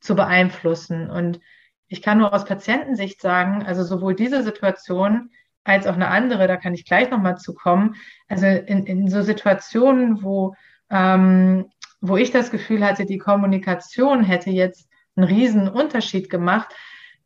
zu 0.00 0.14
beeinflussen. 0.14 1.10
Und 1.10 1.40
ich 1.88 2.02
kann 2.02 2.18
nur 2.18 2.32
aus 2.32 2.44
Patientensicht 2.44 3.20
sagen, 3.20 3.64
also 3.64 3.84
sowohl 3.84 4.14
diese 4.14 4.42
Situation 4.42 5.30
als 5.62 5.86
auch 5.86 5.94
eine 5.94 6.08
andere, 6.08 6.46
da 6.46 6.56
kann 6.56 6.74
ich 6.74 6.84
gleich 6.84 7.10
nochmal 7.10 7.38
zu 7.38 7.54
kommen. 7.54 7.96
Also 8.28 8.46
in, 8.46 8.84
in 8.86 9.08
so 9.08 9.22
Situationen, 9.22 10.22
wo, 10.22 10.54
ähm, 10.90 11.70
wo 12.00 12.16
ich 12.16 12.30
das 12.30 12.50
Gefühl 12.50 12.84
hatte, 12.84 13.06
die 13.06 13.18
Kommunikation 13.18 14.24
hätte 14.24 14.50
jetzt 14.50 14.88
einen 15.16 15.26
riesen 15.26 15.68
Unterschied 15.68 16.28
gemacht, 16.28 16.74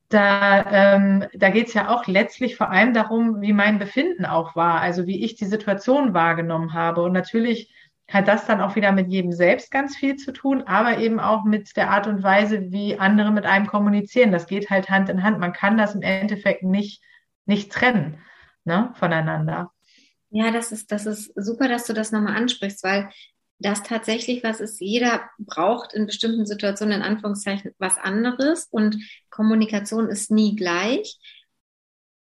da, 0.08 0.94
ähm, 0.96 1.26
da 1.34 1.50
geht 1.50 1.68
es 1.68 1.74
ja 1.74 1.90
auch 1.90 2.06
letztlich 2.06 2.56
vor 2.56 2.70
allem 2.70 2.94
darum, 2.94 3.40
wie 3.40 3.52
mein 3.52 3.78
Befinden 3.78 4.24
auch 4.24 4.56
war, 4.56 4.80
also 4.80 5.06
wie 5.06 5.24
ich 5.24 5.36
die 5.36 5.46
Situation 5.46 6.14
wahrgenommen 6.14 6.72
habe. 6.72 7.02
Und 7.02 7.12
natürlich 7.12 7.74
hat 8.10 8.26
das 8.26 8.46
dann 8.46 8.62
auch 8.62 8.74
wieder 8.74 8.92
mit 8.92 9.08
jedem 9.08 9.32
selbst 9.32 9.70
ganz 9.70 9.96
viel 9.96 10.16
zu 10.16 10.32
tun, 10.32 10.62
aber 10.62 10.98
eben 10.98 11.20
auch 11.20 11.44
mit 11.44 11.76
der 11.76 11.90
Art 11.90 12.06
und 12.06 12.22
Weise, 12.22 12.70
wie 12.72 12.98
andere 12.98 13.30
mit 13.30 13.44
einem 13.44 13.66
kommunizieren. 13.66 14.32
Das 14.32 14.46
geht 14.46 14.70
halt 14.70 14.88
Hand 14.88 15.10
in 15.10 15.22
Hand. 15.22 15.38
Man 15.38 15.52
kann 15.52 15.76
das 15.76 15.94
im 15.94 16.02
Endeffekt 16.02 16.62
nicht, 16.62 17.02
nicht 17.44 17.70
trennen. 17.70 18.18
ne, 18.64 18.92
voneinander. 18.94 19.72
Ja, 20.30 20.50
das 20.50 20.72
ist, 20.72 20.92
das 20.92 21.06
ist 21.06 21.32
super, 21.34 21.68
dass 21.68 21.86
du 21.86 21.94
das 21.94 22.12
nochmal 22.12 22.36
ansprichst, 22.36 22.84
weil 22.84 23.10
das 23.58 23.82
tatsächlich 23.82 24.44
was 24.44 24.60
ist, 24.60 24.80
jeder 24.80 25.28
braucht 25.38 25.92
in 25.92 26.06
bestimmten 26.06 26.46
Situationen 26.46 26.98
in 26.98 27.02
Anführungszeichen 27.02 27.72
was 27.78 27.98
anderes 27.98 28.68
und 28.70 28.96
Kommunikation 29.30 30.08
ist 30.08 30.30
nie 30.30 30.54
gleich. 30.54 31.18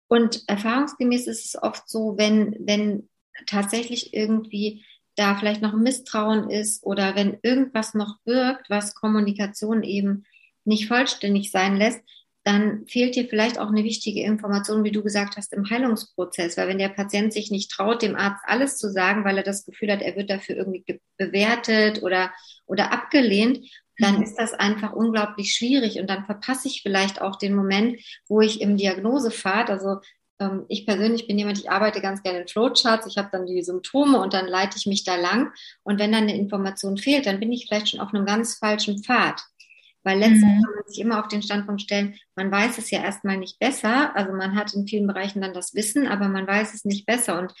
Und 0.07 0.47
erfahrungsgemäß 0.47 1.27
ist 1.27 1.45
es 1.45 1.61
oft 1.61 1.89
so, 1.89 2.17
wenn, 2.17 2.55
wenn 2.59 3.09
tatsächlich 3.45 4.13
irgendwie 4.13 4.85
da 5.15 5.35
vielleicht 5.35 5.61
noch 5.61 5.73
Misstrauen 5.73 6.49
ist 6.49 6.83
oder 6.83 7.15
wenn 7.15 7.39
irgendwas 7.41 7.93
noch 7.93 8.17
wirkt, 8.23 8.69
was 8.69 8.95
Kommunikation 8.95 9.83
eben 9.83 10.25
nicht 10.63 10.87
vollständig 10.87 11.51
sein 11.51 11.75
lässt, 11.75 12.01
dann 12.47 12.87
fehlt 12.87 13.15
dir 13.15 13.27
vielleicht 13.27 13.59
auch 13.59 13.67
eine 13.67 13.83
wichtige 13.83 14.21
Information, 14.21 14.85
wie 14.85 14.93
du 14.93 15.03
gesagt 15.03 15.35
hast, 15.35 15.51
im 15.51 15.69
Heilungsprozess. 15.69 16.55
Weil 16.55 16.69
wenn 16.69 16.77
der 16.77 16.87
Patient 16.87 17.33
sich 17.33 17.51
nicht 17.51 17.69
traut, 17.69 18.01
dem 18.01 18.15
Arzt 18.15 18.41
alles 18.47 18.77
zu 18.77 18.89
sagen, 18.89 19.25
weil 19.25 19.35
er 19.35 19.43
das 19.43 19.65
Gefühl 19.65 19.91
hat, 19.91 20.01
er 20.01 20.15
wird 20.15 20.29
dafür 20.29 20.55
irgendwie 20.55 20.85
bewertet 21.17 22.01
oder, 22.03 22.31
oder 22.65 22.93
abgelehnt, 22.93 23.67
dann 23.99 24.17
mhm. 24.17 24.23
ist 24.23 24.35
das 24.35 24.53
einfach 24.53 24.93
unglaublich 24.93 25.55
schwierig 25.55 25.99
und 25.99 26.09
dann 26.09 26.23
verpasse 26.23 26.69
ich 26.69 26.81
vielleicht 26.81 27.21
auch 27.21 27.35
den 27.35 27.53
Moment, 27.53 27.99
wo 28.29 28.39
ich 28.39 28.61
im 28.61 28.77
Diagnosepfad, 28.77 29.69
also 29.69 29.97
ähm, 30.39 30.63
ich 30.69 30.85
persönlich 30.85 31.27
bin 31.27 31.37
jemand, 31.37 31.59
ich 31.59 31.69
arbeite 31.69 31.99
ganz 31.99 32.23
gerne 32.23 32.41
in 32.41 32.47
Flowcharts, 32.47 33.07
ich 33.07 33.17
habe 33.17 33.29
dann 33.29 33.45
die 33.45 33.61
Symptome 33.61 34.21
und 34.21 34.33
dann 34.33 34.47
leite 34.47 34.77
ich 34.77 34.85
mich 34.85 35.03
da 35.03 35.17
lang 35.17 35.51
und 35.83 35.99
wenn 35.99 36.13
dann 36.13 36.23
eine 36.23 36.37
Information 36.37 36.97
fehlt, 36.97 37.25
dann 37.25 37.41
bin 37.41 37.51
ich 37.51 37.65
vielleicht 37.67 37.89
schon 37.89 37.99
auf 37.99 38.13
einem 38.13 38.25
ganz 38.25 38.55
falschen 38.55 39.03
Pfad. 39.03 39.41
Weil 40.07 40.19
letztendlich 40.19 40.59
mhm. 40.59 40.63
kann 40.63 40.75
man 40.75 40.87
sich 40.87 41.01
immer 41.01 41.19
auf 41.19 41.27
den 41.27 41.41
Standpunkt 41.41 41.81
stellen, 41.81 42.15
man 42.37 42.49
weiß 42.49 42.77
es 42.77 42.89
ja 42.91 43.03
erstmal 43.03 43.35
nicht 43.35 43.59
besser. 43.59 44.15
Also 44.15 44.31
man 44.31 44.55
hat 44.55 44.73
in 44.73 44.87
vielen 44.87 45.05
Bereichen 45.05 45.41
dann 45.41 45.53
das 45.53 45.75
Wissen, 45.75 46.07
aber 46.07 46.29
man 46.29 46.47
weiß 46.47 46.73
es 46.73 46.85
nicht 46.85 47.05
besser. 47.05 47.37
Und 47.37 47.53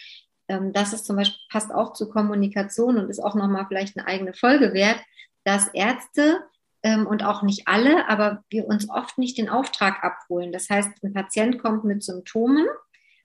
ähm, 0.47 0.71
das 0.71 0.93
ist 0.93 1.05
zum 1.05 1.17
Beispiel, 1.17 1.37
passt 1.51 1.73
auch 1.73 1.91
zu 1.91 2.07
Kommunikation 2.07 2.97
und 2.97 3.09
ist 3.09 3.19
auch 3.19 3.35
nochmal 3.35 3.65
vielleicht 3.67 3.97
eine 3.97 4.07
eigene 4.07 4.33
Folge 4.33 4.71
wert, 4.73 4.97
dass 5.43 5.67
Ärzte 5.73 6.39
ähm, 6.83 7.05
und 7.05 7.21
auch 7.21 7.43
nicht 7.43 7.67
alle, 7.67 8.07
aber 8.07 8.45
wir 8.49 8.65
uns 8.65 8.89
oft 8.89 9.17
nicht 9.17 9.37
den 9.37 9.49
Auftrag 9.49 10.01
abholen. 10.01 10.53
Das 10.53 10.69
heißt, 10.69 11.03
ein 11.03 11.11
Patient 11.11 11.61
kommt 11.61 11.83
mit 11.83 12.01
Symptomen 12.01 12.65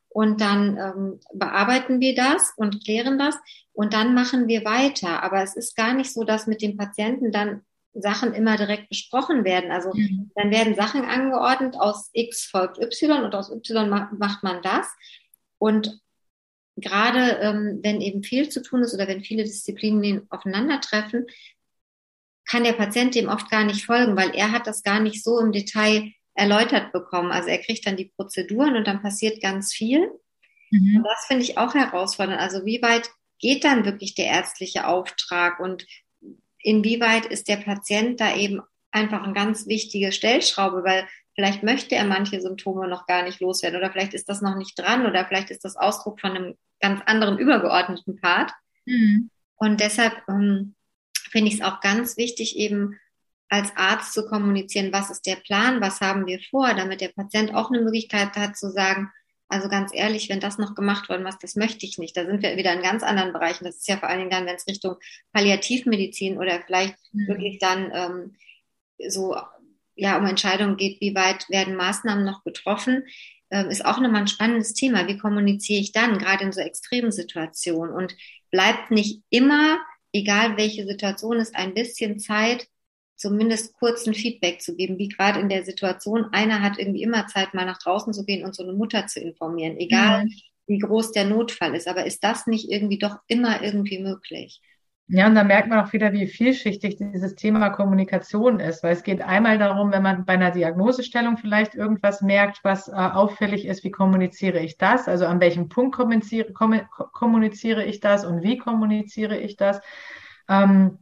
und 0.08 0.40
dann 0.40 0.78
ähm, 0.78 1.20
bearbeiten 1.32 2.00
wir 2.00 2.16
das 2.16 2.54
und 2.56 2.84
klären 2.84 3.20
das 3.20 3.36
und 3.72 3.94
dann 3.94 4.14
machen 4.14 4.48
wir 4.48 4.64
weiter. 4.64 5.22
Aber 5.22 5.44
es 5.44 5.54
ist 5.54 5.76
gar 5.76 5.94
nicht 5.94 6.12
so, 6.12 6.24
dass 6.24 6.48
mit 6.48 6.60
dem 6.60 6.76
Patienten 6.76 7.30
dann 7.30 7.62
Sachen 7.94 8.32
immer 8.32 8.56
direkt 8.56 8.88
besprochen 8.88 9.44
werden. 9.44 9.70
Also 9.70 9.92
mhm. 9.92 10.30
dann 10.34 10.50
werden 10.50 10.74
Sachen 10.74 11.04
angeordnet, 11.04 11.76
aus 11.76 12.10
X 12.12 12.44
folgt 12.46 12.78
Y 12.78 13.24
und 13.24 13.34
aus 13.34 13.50
Y 13.50 13.88
macht 13.88 14.42
man 14.42 14.62
das. 14.62 14.86
Und 15.58 16.00
gerade 16.76 17.38
ähm, 17.40 17.80
wenn 17.82 18.00
eben 18.00 18.22
viel 18.22 18.48
zu 18.48 18.62
tun 18.62 18.82
ist 18.82 18.94
oder 18.94 19.08
wenn 19.08 19.22
viele 19.22 19.44
Disziplinen 19.44 20.26
aufeinandertreffen, 20.30 21.26
kann 22.46 22.64
der 22.64 22.72
Patient 22.72 23.14
dem 23.14 23.28
oft 23.28 23.50
gar 23.50 23.64
nicht 23.64 23.84
folgen, 23.84 24.16
weil 24.16 24.34
er 24.34 24.52
hat 24.52 24.66
das 24.66 24.82
gar 24.82 25.00
nicht 25.00 25.22
so 25.22 25.38
im 25.38 25.52
Detail 25.52 26.12
erläutert 26.34 26.92
bekommen. 26.92 27.30
Also 27.30 27.48
er 27.48 27.58
kriegt 27.58 27.86
dann 27.86 27.96
die 27.96 28.12
Prozeduren 28.16 28.76
und 28.76 28.86
dann 28.86 29.02
passiert 29.02 29.40
ganz 29.40 29.72
viel. 29.72 30.10
Mhm. 30.70 30.96
Und 30.96 31.04
das 31.04 31.26
finde 31.26 31.44
ich 31.44 31.58
auch 31.58 31.74
herausfordernd. 31.74 32.40
Also 32.40 32.64
wie 32.64 32.82
weit 32.82 33.10
geht 33.38 33.64
dann 33.64 33.84
wirklich 33.84 34.14
der 34.14 34.26
ärztliche 34.26 34.86
Auftrag 34.86 35.60
und 35.60 35.86
inwieweit 36.62 37.26
ist 37.26 37.48
der 37.48 37.56
Patient 37.56 38.20
da 38.20 38.34
eben 38.34 38.60
einfach 38.90 39.22
eine 39.22 39.32
ganz 39.32 39.66
wichtige 39.66 40.12
Stellschraube, 40.12 40.84
weil 40.84 41.06
vielleicht 41.34 41.62
möchte 41.62 41.94
er 41.94 42.04
manche 42.04 42.40
Symptome 42.40 42.88
noch 42.88 43.06
gar 43.06 43.22
nicht 43.22 43.40
loswerden 43.40 43.78
oder 43.78 43.90
vielleicht 43.90 44.14
ist 44.14 44.28
das 44.28 44.42
noch 44.42 44.56
nicht 44.56 44.78
dran 44.78 45.06
oder 45.06 45.24
vielleicht 45.26 45.50
ist 45.50 45.64
das 45.64 45.76
Ausdruck 45.76 46.20
von 46.20 46.32
einem 46.32 46.54
ganz 46.80 47.00
anderen 47.06 47.38
übergeordneten 47.38 48.20
Part. 48.20 48.52
Mhm. 48.84 49.30
Und 49.56 49.80
deshalb 49.80 50.22
ähm, 50.28 50.74
finde 51.30 51.48
ich 51.48 51.54
es 51.54 51.62
auch 51.62 51.80
ganz 51.80 52.16
wichtig, 52.16 52.56
eben 52.56 52.98
als 53.48 53.70
Arzt 53.76 54.12
zu 54.14 54.26
kommunizieren, 54.26 54.92
was 54.92 55.10
ist 55.10 55.26
der 55.26 55.36
Plan, 55.36 55.80
was 55.80 56.00
haben 56.00 56.26
wir 56.26 56.40
vor, 56.50 56.74
damit 56.74 57.00
der 57.00 57.08
Patient 57.08 57.54
auch 57.54 57.70
eine 57.70 57.82
Möglichkeit 57.82 58.34
hat 58.34 58.56
zu 58.56 58.70
sagen, 58.70 59.10
also 59.52 59.68
ganz 59.68 59.92
ehrlich, 59.94 60.30
wenn 60.30 60.40
das 60.40 60.56
noch 60.56 60.74
gemacht 60.74 61.10
worden 61.10 61.24
was, 61.24 61.38
das 61.38 61.56
möchte 61.56 61.84
ich 61.84 61.98
nicht. 61.98 62.16
Da 62.16 62.24
sind 62.24 62.42
wir 62.42 62.56
wieder 62.56 62.72
in 62.72 62.82
ganz 62.82 63.02
anderen 63.02 63.34
Bereichen. 63.34 63.64
Das 63.64 63.76
ist 63.76 63.88
ja 63.88 63.98
vor 63.98 64.08
allen 64.08 64.20
Dingen 64.20 64.30
dann, 64.30 64.46
wenn 64.46 64.56
es 64.56 64.66
Richtung 64.66 64.96
Palliativmedizin 65.32 66.38
oder 66.38 66.62
vielleicht 66.64 66.96
mhm. 67.12 67.28
wirklich 67.28 67.58
dann 67.58 67.92
ähm, 67.92 68.36
so 69.08 69.36
ja 69.94 70.16
um 70.16 70.24
Entscheidungen 70.24 70.78
geht, 70.78 71.02
wie 71.02 71.14
weit 71.14 71.50
werden 71.50 71.76
Maßnahmen 71.76 72.24
noch 72.24 72.44
getroffen, 72.44 73.04
ähm, 73.50 73.68
ist 73.68 73.84
auch 73.84 74.00
nochmal 74.00 74.22
ein 74.22 74.28
spannendes 74.28 74.72
Thema. 74.72 75.06
Wie 75.06 75.18
kommuniziere 75.18 75.80
ich 75.80 75.92
dann, 75.92 76.16
gerade 76.16 76.44
in 76.44 76.52
so 76.52 76.62
extremen 76.62 77.12
Situationen? 77.12 77.94
Und 77.94 78.16
bleibt 78.50 78.90
nicht 78.90 79.22
immer, 79.28 79.78
egal 80.14 80.56
welche 80.56 80.86
Situation 80.86 81.36
ist, 81.36 81.54
ein 81.54 81.74
bisschen 81.74 82.18
Zeit, 82.18 82.68
zumindest 83.22 83.72
kurzen 83.74 84.12
Feedback 84.14 84.60
zu 84.60 84.74
geben, 84.76 84.98
wie 84.98 85.08
gerade 85.08 85.40
in 85.40 85.48
der 85.48 85.64
Situation, 85.64 86.26
einer 86.32 86.60
hat 86.60 86.78
irgendwie 86.78 87.02
immer 87.02 87.26
Zeit, 87.28 87.54
mal 87.54 87.64
nach 87.64 87.78
draußen 87.78 88.12
zu 88.12 88.24
gehen 88.24 88.44
und 88.44 88.54
so 88.54 88.64
eine 88.64 88.72
Mutter 88.72 89.06
zu 89.06 89.20
informieren, 89.20 89.76
egal 89.78 90.24
mhm. 90.24 90.32
wie 90.66 90.78
groß 90.78 91.12
der 91.12 91.24
Notfall 91.24 91.74
ist. 91.74 91.88
Aber 91.88 92.04
ist 92.04 92.24
das 92.24 92.46
nicht 92.46 92.70
irgendwie 92.70 92.98
doch 92.98 93.16
immer 93.28 93.62
irgendwie 93.62 94.00
möglich? 94.00 94.60
Ja, 95.08 95.26
und 95.26 95.34
da 95.34 95.44
merkt 95.44 95.68
man 95.68 95.84
auch 95.84 95.92
wieder, 95.92 96.12
wie 96.12 96.26
vielschichtig 96.26 96.96
dieses 96.96 97.34
Thema 97.34 97.70
Kommunikation 97.70 98.60
ist, 98.60 98.82
weil 98.82 98.92
es 98.92 99.02
geht 99.02 99.20
einmal 99.20 99.58
darum, 99.58 99.92
wenn 99.92 100.02
man 100.02 100.24
bei 100.24 100.34
einer 100.34 100.52
Diagnosestellung 100.52 101.36
vielleicht 101.36 101.74
irgendwas 101.74 102.22
merkt, 102.22 102.60
was 102.62 102.88
äh, 102.88 102.92
auffällig 102.92 103.66
ist, 103.66 103.84
wie 103.84 103.90
kommuniziere 103.90 104.60
ich 104.60 104.78
das? 104.78 105.08
Also 105.08 105.26
an 105.26 105.40
welchem 105.40 105.68
Punkt 105.68 105.94
kommuniziere, 105.94 106.52
kommuniziere 106.52 107.84
ich 107.84 108.00
das 108.00 108.24
und 108.24 108.42
wie 108.42 108.56
kommuniziere 108.56 109.36
ich 109.36 109.56
das? 109.56 109.80
Ähm, 110.48 110.98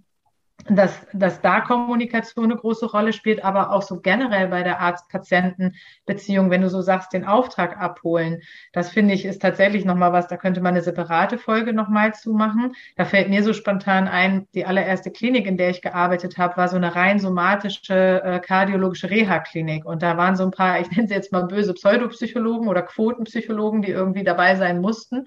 dass, 0.68 1.06
dass 1.12 1.40
da 1.40 1.60
Kommunikation 1.60 2.46
eine 2.46 2.56
große 2.56 2.86
Rolle 2.86 3.12
spielt, 3.12 3.44
aber 3.44 3.72
auch 3.72 3.82
so 3.82 4.00
generell 4.00 4.48
bei 4.48 4.62
der 4.62 4.80
Arzt-Patienten-Beziehung, 4.80 6.50
wenn 6.50 6.60
du 6.60 6.68
so 6.68 6.82
sagst, 6.82 7.12
den 7.12 7.24
Auftrag 7.24 7.78
abholen. 7.78 8.42
Das 8.72 8.90
finde 8.90 9.14
ich 9.14 9.24
ist 9.24 9.42
tatsächlich 9.42 9.84
nochmal 9.84 10.12
was, 10.12 10.28
da 10.28 10.36
könnte 10.36 10.60
man 10.60 10.74
eine 10.74 10.82
separate 10.82 11.38
Folge 11.38 11.72
nochmal 11.72 12.14
zu 12.14 12.32
machen. 12.32 12.74
Da 12.96 13.04
fällt 13.04 13.30
mir 13.30 13.42
so 13.42 13.52
spontan 13.52 14.08
ein, 14.08 14.46
die 14.54 14.66
allererste 14.66 15.10
Klinik, 15.10 15.46
in 15.46 15.56
der 15.56 15.70
ich 15.70 15.82
gearbeitet 15.82 16.38
habe, 16.38 16.56
war 16.56 16.68
so 16.68 16.76
eine 16.76 16.94
rein 16.94 17.18
somatische 17.18 18.22
äh, 18.22 18.40
kardiologische 18.40 19.10
Reha-Klinik. 19.10 19.84
Und 19.84 20.02
da 20.02 20.16
waren 20.16 20.36
so 20.36 20.44
ein 20.44 20.50
paar, 20.50 20.80
ich 20.80 20.90
nenne 20.90 21.08
sie 21.08 21.14
jetzt 21.14 21.32
mal 21.32 21.46
böse 21.46 21.74
Pseudopsychologen 21.74 22.68
oder 22.68 22.82
Quotenpsychologen, 22.82 23.82
die 23.82 23.90
irgendwie 23.90 24.24
dabei 24.24 24.56
sein 24.56 24.80
mussten, 24.80 25.26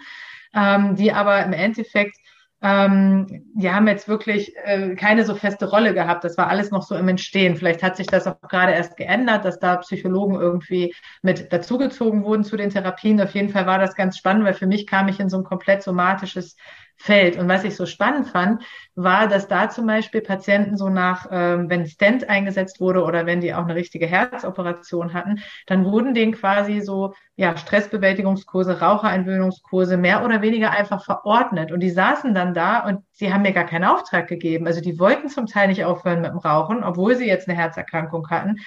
ähm, 0.55 0.95
die 0.95 1.11
aber 1.11 1.43
im 1.43 1.53
Endeffekt 1.53 2.17
ähm, 2.63 3.28
die 3.56 3.69
haben 3.69 3.88
jetzt 3.88 4.08
wirklich 4.08 4.56
äh, 4.63 4.95
keine 4.95 5.26
so 5.26 5.36
feste 5.36 5.69
Rolle 5.69 5.93
gehabt. 5.93 6.23
Das 6.23 6.38
war 6.38 6.47
alles 6.47 6.71
noch 6.71 6.82
so 6.82 6.95
im 6.95 7.10
Entstehen. 7.10 7.58
Vielleicht 7.58 7.84
hat 7.84 7.97
sich 7.97 8.08
das 8.08 8.26
auch 8.26 8.39
gerade 8.39 8.71
erst 8.71 8.95
geändert, 8.95 9.43
dass 9.43 9.60
da 9.60 9.76
Psychologen 9.76 10.36
irgendwie 10.36 10.95
mit 11.21 11.52
dazugezogen 11.52 12.23
wurden 12.23 12.45
zu 12.45 12.56
den 12.56 12.69
Therapien. 12.69 13.19
Auf 13.19 13.36
jeden 13.36 13.49
Fall 13.49 13.65
war 13.65 13.80
das 13.80 13.95
ganz 13.95 14.17
spannend, 14.17 14.45
weil 14.45 14.54
für 14.54 14.65
mich 14.65 14.88
kam 14.88 15.10
ich 15.10 15.19
in 15.19 15.28
so 15.28 15.38
ein 15.38 15.43
komplett 15.43 15.84
somatisches 15.84 16.56
Feld. 16.97 17.38
Und 17.38 17.49
was 17.49 17.63
ich 17.63 17.75
so 17.75 17.86
spannend 17.86 18.27
fand, 18.27 18.63
war, 18.95 19.27
dass 19.27 19.47
da 19.47 19.69
zum 19.69 19.88
Beispiel 19.88 20.21
Patienten 20.21 20.77
so 20.77 20.89
nach, 20.89 21.27
ähm, 21.32 21.69
wenn 21.69 21.86
Stent 21.86 22.29
eingesetzt 22.29 22.79
wurde 22.79 23.03
oder 23.03 23.25
wenn 23.25 23.41
die 23.41 23.53
auch 23.53 23.63
eine 23.63 23.75
richtige 23.75 24.06
Herzoperation 24.06 25.13
hatten, 25.13 25.39
dann 25.67 25.84
wurden 25.86 26.13
denen 26.13 26.34
quasi 26.34 26.82
so 26.82 27.13
ja 27.36 27.58
Stressbewältigungskurse, 27.58 28.79
Rauchereinwöhnungskurse 28.79 29.97
mehr 29.97 30.23
oder 30.23 30.41
weniger 30.41 30.71
einfach 30.71 31.03
verordnet. 31.03 31.71
Und 31.71 31.82
die 31.82 31.89
saßen 31.89 32.34
dann 32.34 32.53
da 32.53 32.86
und 32.88 33.03
sie 33.12 33.34
haben 33.34 33.41
mir 33.41 33.53
gar 33.53 33.65
keinen 33.65 33.86
Auftrag 33.86 34.27
gegeben. 34.27 34.67
Also 34.67 34.79
die 34.79 34.99
wollten 34.99 35.29
zum 35.29 35.47
Teil 35.47 35.67
nicht 35.67 35.84
aufhören 35.84 36.21
mit 36.21 36.32
dem 36.32 36.38
Rauchen, 36.38 36.84
obwohl 36.84 37.15
sie 37.15 37.27
jetzt 37.27 37.49
eine 37.49 37.58
Herzerkrankung 37.58 38.29
hatten. 38.29 38.58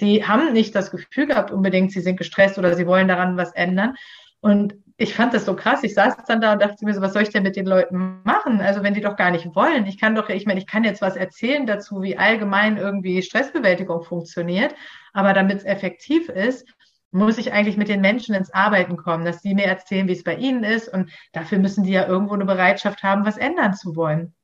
Die 0.00 0.26
haben 0.26 0.52
nicht 0.52 0.74
das 0.74 0.90
Gefühl 0.90 1.26
gehabt 1.26 1.50
unbedingt, 1.50 1.92
sie 1.92 2.00
sind 2.00 2.18
gestresst 2.18 2.58
oder 2.58 2.74
sie 2.74 2.86
wollen 2.86 3.08
daran 3.08 3.36
was 3.36 3.52
ändern. 3.52 3.94
Und 4.40 4.74
ich 4.98 5.14
fand 5.14 5.34
das 5.34 5.44
so 5.44 5.54
krass. 5.54 5.82
Ich 5.82 5.94
saß 5.94 6.16
dann 6.26 6.40
da 6.40 6.54
und 6.54 6.62
dachte 6.62 6.84
mir 6.84 6.94
so, 6.94 7.02
was 7.02 7.12
soll 7.12 7.22
ich 7.22 7.28
denn 7.28 7.42
mit 7.42 7.56
den 7.56 7.66
Leuten 7.66 8.22
machen? 8.24 8.60
Also 8.60 8.82
wenn 8.82 8.94
die 8.94 9.02
doch 9.02 9.16
gar 9.16 9.30
nicht 9.30 9.54
wollen. 9.54 9.84
Ich 9.86 10.00
kann 10.00 10.14
doch, 10.14 10.28
ich 10.30 10.46
meine, 10.46 10.58
ich 10.58 10.66
kann 10.66 10.84
jetzt 10.84 11.02
was 11.02 11.16
erzählen 11.16 11.66
dazu, 11.66 12.00
wie 12.02 12.16
allgemein 12.16 12.78
irgendwie 12.78 13.20
Stressbewältigung 13.22 14.02
funktioniert. 14.02 14.74
Aber 15.12 15.34
damit 15.34 15.58
es 15.58 15.64
effektiv 15.64 16.30
ist, 16.30 16.66
muss 17.10 17.38
ich 17.38 17.52
eigentlich 17.52 17.76
mit 17.76 17.88
den 17.88 18.00
Menschen 18.00 18.34
ins 18.34 18.52
Arbeiten 18.52 18.96
kommen, 18.96 19.24
dass 19.24 19.42
sie 19.42 19.54
mir 19.54 19.66
erzählen, 19.66 20.08
wie 20.08 20.12
es 20.12 20.24
bei 20.24 20.36
ihnen 20.36 20.64
ist. 20.64 20.88
Und 20.88 21.10
dafür 21.32 21.58
müssen 21.58 21.84
die 21.84 21.92
ja 21.92 22.06
irgendwo 22.06 22.34
eine 22.34 22.46
Bereitschaft 22.46 23.02
haben, 23.02 23.26
was 23.26 23.36
ändern 23.36 23.74
zu 23.74 23.96
wollen. 23.96 24.34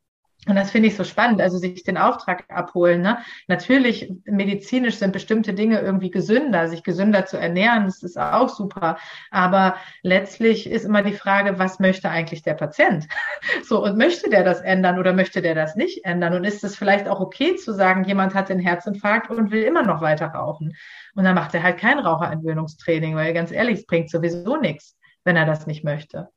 Und 0.48 0.56
das 0.56 0.72
finde 0.72 0.88
ich 0.88 0.96
so 0.96 1.04
spannend, 1.04 1.40
also 1.40 1.56
sich 1.56 1.84
den 1.84 1.96
Auftrag 1.96 2.46
abholen. 2.48 3.00
Ne? 3.00 3.18
Natürlich, 3.46 4.12
medizinisch 4.24 4.96
sind 4.96 5.12
bestimmte 5.12 5.54
Dinge 5.54 5.80
irgendwie 5.80 6.10
gesünder, 6.10 6.66
sich 6.66 6.82
gesünder 6.82 7.26
zu 7.26 7.36
ernähren, 7.36 7.84
das 7.84 8.02
ist 8.02 8.18
auch 8.18 8.48
super. 8.48 8.98
Aber 9.30 9.76
letztlich 10.02 10.68
ist 10.68 10.84
immer 10.84 11.02
die 11.02 11.12
Frage, 11.12 11.60
was 11.60 11.78
möchte 11.78 12.10
eigentlich 12.10 12.42
der 12.42 12.54
Patient? 12.54 13.06
So, 13.64 13.84
und 13.84 13.96
möchte 13.96 14.28
der 14.30 14.44
das 14.44 14.60
ändern 14.60 14.98
oder 14.98 15.12
möchte 15.12 15.40
der 15.40 15.54
das 15.54 15.76
nicht 15.76 16.04
ändern? 16.04 16.34
Und 16.34 16.44
ist 16.44 16.64
es 16.64 16.76
vielleicht 16.76 17.08
auch 17.08 17.20
okay 17.20 17.54
zu 17.56 17.72
sagen, 17.72 18.04
jemand 18.04 18.34
hat 18.34 18.48
den 18.48 18.58
Herzinfarkt 18.58 19.30
und 19.30 19.50
will 19.50 19.62
immer 19.62 19.82
noch 19.82 20.00
weiter 20.00 20.26
rauchen? 20.26 20.74
Und 21.14 21.24
dann 21.24 21.34
macht 21.34 21.54
er 21.54 21.62
halt 21.62 21.78
kein 21.78 21.98
Raucherentwöhnungstraining, 21.98 23.14
weil 23.14 23.32
ganz 23.34 23.52
ehrlich, 23.52 23.80
es 23.80 23.86
bringt 23.86 24.10
sowieso 24.10 24.56
nichts. 24.56 24.96
wenn 25.24 25.36
er 25.36 25.46
das 25.46 25.66
nicht 25.66 25.84
möchte. 25.84 26.28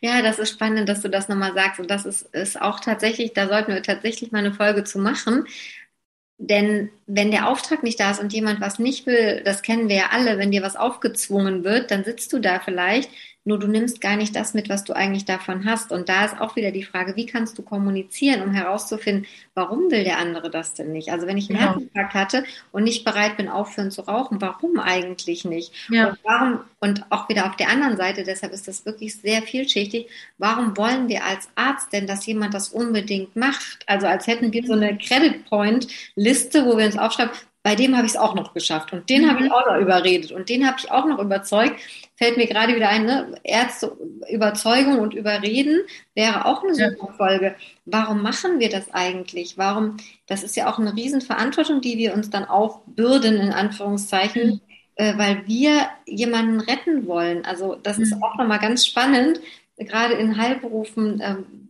Ja, 0.00 0.22
das 0.22 0.38
ist 0.38 0.50
spannend, 0.50 0.88
dass 0.88 1.00
du 1.02 1.08
das 1.08 1.28
nochmal 1.28 1.54
sagst. 1.54 1.80
Und 1.80 1.90
das 1.90 2.04
ist, 2.06 2.22
ist 2.34 2.60
auch 2.60 2.80
tatsächlich, 2.80 3.32
da 3.32 3.48
sollten 3.48 3.72
wir 3.72 3.82
tatsächlich 3.82 4.32
mal 4.32 4.38
eine 4.38 4.52
Folge 4.54 4.84
zu 4.84 4.98
machen. 4.98 5.46
Denn 6.38 6.90
wenn 7.06 7.30
der 7.30 7.48
Auftrag 7.48 7.82
nicht 7.82 8.00
da 8.00 8.10
ist 8.12 8.20
und 8.20 8.32
jemand 8.32 8.60
was 8.60 8.78
nicht 8.78 9.06
will, 9.06 9.42
das 9.44 9.62
kennen 9.62 9.88
wir 9.88 9.96
ja 9.96 10.06
alle, 10.12 10.38
wenn 10.38 10.50
dir 10.50 10.62
was 10.62 10.76
aufgezwungen 10.76 11.64
wird, 11.64 11.90
dann 11.90 12.04
sitzt 12.04 12.32
du 12.32 12.38
da 12.40 12.60
vielleicht 12.60 13.10
nur 13.44 13.58
du 13.58 13.66
nimmst 13.66 14.00
gar 14.00 14.16
nicht 14.16 14.36
das 14.36 14.52
mit, 14.52 14.68
was 14.68 14.84
du 14.84 14.92
eigentlich 14.92 15.24
davon 15.24 15.64
hast. 15.64 15.92
Und 15.92 16.08
da 16.08 16.26
ist 16.26 16.40
auch 16.40 16.56
wieder 16.56 16.72
die 16.72 16.82
Frage, 16.82 17.16
wie 17.16 17.24
kannst 17.24 17.56
du 17.56 17.62
kommunizieren, 17.62 18.42
um 18.42 18.52
herauszufinden, 18.52 19.26
warum 19.54 19.90
will 19.90 20.04
der 20.04 20.18
andere 20.18 20.50
das 20.50 20.74
denn 20.74 20.92
nicht? 20.92 21.10
Also 21.10 21.26
wenn 21.26 21.38
ich 21.38 21.48
einen 21.48 21.58
ja. 21.58 21.72
Herzinfarkt 21.72 22.14
hatte 22.14 22.44
und 22.70 22.84
nicht 22.84 23.04
bereit 23.04 23.38
bin, 23.38 23.48
aufhören 23.48 23.90
zu 23.90 24.02
rauchen, 24.02 24.40
warum 24.42 24.78
eigentlich 24.78 25.44
nicht? 25.44 25.72
Ja. 25.88 26.10
Und 26.10 26.18
warum, 26.22 26.60
und 26.80 27.04
auch 27.10 27.28
wieder 27.30 27.46
auf 27.46 27.56
der 27.56 27.70
anderen 27.70 27.96
Seite, 27.96 28.24
deshalb 28.24 28.52
ist 28.52 28.68
das 28.68 28.84
wirklich 28.84 29.16
sehr 29.16 29.40
vielschichtig, 29.42 30.08
warum 30.36 30.76
wollen 30.76 31.08
wir 31.08 31.24
als 31.24 31.48
Arzt 31.54 31.92
denn, 31.94 32.06
dass 32.06 32.26
jemand 32.26 32.52
das 32.52 32.68
unbedingt 32.68 33.36
macht? 33.36 33.84
Also 33.86 34.06
als 34.06 34.26
hätten 34.26 34.52
wir 34.52 34.66
so 34.66 34.74
eine 34.74 34.98
Credit 34.98 35.46
Point 35.46 35.88
Liste, 36.14 36.66
wo 36.66 36.76
wir 36.76 36.84
uns 36.84 36.98
aufschreiben, 36.98 37.32
bei 37.62 37.74
dem 37.74 37.94
habe 37.94 38.06
ich 38.06 38.12
es 38.12 38.18
auch 38.18 38.34
noch 38.34 38.54
geschafft 38.54 38.92
und 38.92 39.10
den 39.10 39.22
mhm. 39.22 39.30
habe 39.30 39.44
ich 39.44 39.52
auch 39.52 39.66
noch 39.66 39.76
überredet 39.76 40.32
und 40.32 40.48
den 40.48 40.66
habe 40.66 40.78
ich 40.78 40.90
auch 40.90 41.04
noch 41.04 41.18
überzeugt. 41.18 41.78
Fällt 42.16 42.36
mir 42.36 42.46
gerade 42.46 42.74
wieder 42.74 42.88
ein, 42.88 43.04
ne? 43.04 43.34
Ärzte, 43.44 43.96
Überzeugung 44.30 44.98
und 44.98 45.14
Überreden 45.14 45.80
wäre 46.14 46.46
auch 46.46 46.62
eine 46.62 46.74
super. 46.74 47.12
Folge. 47.16 47.54
Warum 47.84 48.22
machen 48.22 48.60
wir 48.60 48.70
das 48.70 48.92
eigentlich? 48.92 49.58
Warum, 49.58 49.98
das 50.26 50.42
ist 50.42 50.56
ja 50.56 50.70
auch 50.70 50.78
eine 50.78 50.94
Riesenverantwortung, 50.94 51.80
die 51.80 51.98
wir 51.98 52.14
uns 52.14 52.30
dann 52.30 52.46
aufbürden, 52.46 53.36
in 53.36 53.52
Anführungszeichen, 53.52 54.48
mhm. 54.48 54.60
äh, 54.94 55.18
weil 55.18 55.46
wir 55.46 55.88
jemanden 56.06 56.60
retten 56.60 57.06
wollen. 57.06 57.44
Also 57.44 57.74
das 57.74 57.98
mhm. 57.98 58.04
ist 58.04 58.22
auch 58.22 58.36
nochmal 58.36 58.58
ganz 58.58 58.86
spannend, 58.86 59.40
gerade 59.76 60.14
in 60.14 60.38
Heilberufen, 60.38 61.20
ähm, 61.22 61.69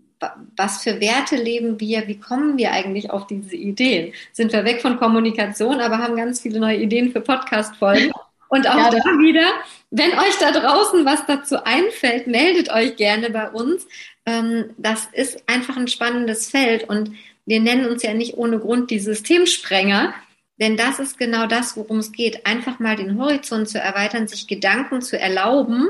was 0.57 0.83
für 0.83 1.01
Werte 1.01 1.37
leben 1.37 1.81
wir, 1.81 2.07
wie 2.07 2.21
kommen 2.21 2.59
wir 2.59 2.73
eigentlich 2.73 3.11
auf 3.11 3.27
diese 3.27 3.57
Ideen? 3.57 4.13
Sind 4.33 4.53
wir 4.53 4.65
weg 4.65 4.83
von 4.83 4.99
Kommunikation, 4.99 5.81
aber 5.81 5.99
haben 5.99 6.17
ganz 6.17 6.41
viele 6.41 6.61
neue 6.61 6.77
Ideen 6.77 7.13
für 7.13 7.21
Podcast-Folgen. 7.21 8.13
Und 8.49 8.69
auch 8.69 8.77
ja, 8.77 8.91
da 8.91 8.99
wieder, 9.19 9.49
wenn 9.91 10.11
euch 10.13 10.37
da 10.41 10.51
draußen 10.51 11.05
was 11.05 11.25
dazu 11.27 11.65
einfällt, 11.65 12.27
meldet 12.27 12.71
euch 12.71 12.97
gerne 12.97 13.31
bei 13.31 13.49
uns. 13.49 13.87
Ähm, 14.27 14.71
das 14.77 15.09
ist 15.13 15.43
einfach 15.47 15.77
ein 15.77 15.89
spannendes 15.89 16.51
Feld 16.51 16.89
und 16.89 17.13
wir 17.47 17.61
nennen 17.61 17.87
uns 17.87 18.03
ja 18.03 18.13
nicht 18.13 18.37
ohne 18.37 18.59
Grund 18.59 18.91
die 18.91 18.99
Systemsprenger, 18.99 20.15
denn 20.61 20.77
das 20.77 20.99
ist 20.99 21.17
genau 21.17 21.47
das, 21.47 21.77
worum 21.77 21.99
es 21.99 22.13
geht. 22.13 22.45
Einfach 22.45 22.81
mal 22.81 22.97
den 22.97 23.19
Horizont 23.19 23.69
zu 23.69 23.81
erweitern, 23.81 24.29
sich 24.29 24.47
Gedanken 24.47 25.01
zu 25.01 25.19
erlauben, 25.19 25.89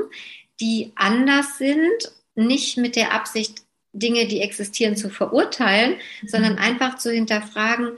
die 0.59 0.91
anders 0.95 1.57
sind, 1.57 2.11
nicht 2.35 2.77
mit 2.77 2.95
der 2.95 3.13
Absicht, 3.13 3.63
Dinge, 3.93 4.27
die 4.27 4.41
existieren, 4.41 4.95
zu 4.95 5.09
verurteilen, 5.09 5.95
mhm. 6.21 6.27
sondern 6.27 6.57
einfach 6.57 6.97
zu 6.97 7.11
hinterfragen, 7.11 7.97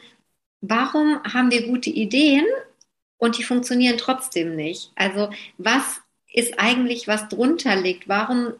warum 0.61 1.21
haben 1.23 1.51
wir 1.51 1.67
gute 1.67 1.89
Ideen 1.89 2.45
und 3.17 3.37
die 3.37 3.43
funktionieren 3.43 3.97
trotzdem 3.97 4.55
nicht? 4.55 4.91
Also 4.95 5.29
was 5.57 6.01
ist 6.33 6.59
eigentlich, 6.59 7.07
was 7.07 7.29
drunter 7.29 7.75
liegt? 7.75 8.07
Warum 8.07 8.53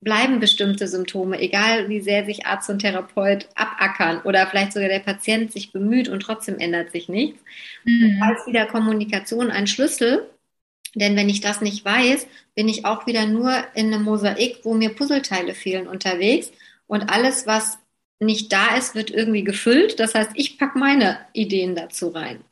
bleiben 0.00 0.40
bestimmte 0.40 0.86
Symptome, 0.86 1.40
egal 1.40 1.88
wie 1.88 2.00
sehr 2.00 2.24
sich 2.24 2.46
Arzt 2.46 2.70
und 2.70 2.80
Therapeut 2.80 3.48
abackern 3.54 4.20
oder 4.22 4.46
vielleicht 4.46 4.72
sogar 4.72 4.88
der 4.88 5.00
Patient 5.00 5.52
sich 5.52 5.72
bemüht 5.72 6.08
und 6.08 6.20
trotzdem 6.20 6.58
ändert 6.58 6.92
sich 6.92 7.08
nichts? 7.08 7.42
Mhm. 7.84 8.22
Als 8.22 8.46
wieder 8.46 8.66
Kommunikation 8.66 9.50
ein 9.50 9.66
Schlüssel, 9.66 10.28
denn 10.94 11.16
wenn 11.16 11.28
ich 11.28 11.40
das 11.40 11.60
nicht 11.60 11.84
weiß, 11.84 12.26
bin 12.54 12.68
ich 12.68 12.84
auch 12.84 13.06
wieder 13.06 13.26
nur 13.26 13.52
in 13.74 13.92
einem 13.92 14.04
Mosaik, 14.04 14.60
wo 14.64 14.74
mir 14.74 14.94
Puzzleteile 14.94 15.54
fehlen 15.54 15.86
unterwegs. 15.86 16.50
Und 16.86 17.10
alles, 17.10 17.46
was 17.46 17.78
nicht 18.20 18.52
da 18.52 18.76
ist, 18.76 18.94
wird 18.94 19.10
irgendwie 19.10 19.44
gefüllt. 19.44 20.00
Das 20.00 20.14
heißt, 20.14 20.32
ich 20.34 20.58
packe 20.58 20.78
meine 20.78 21.18
Ideen 21.32 21.74
dazu 21.74 22.08
rein. 22.08 22.44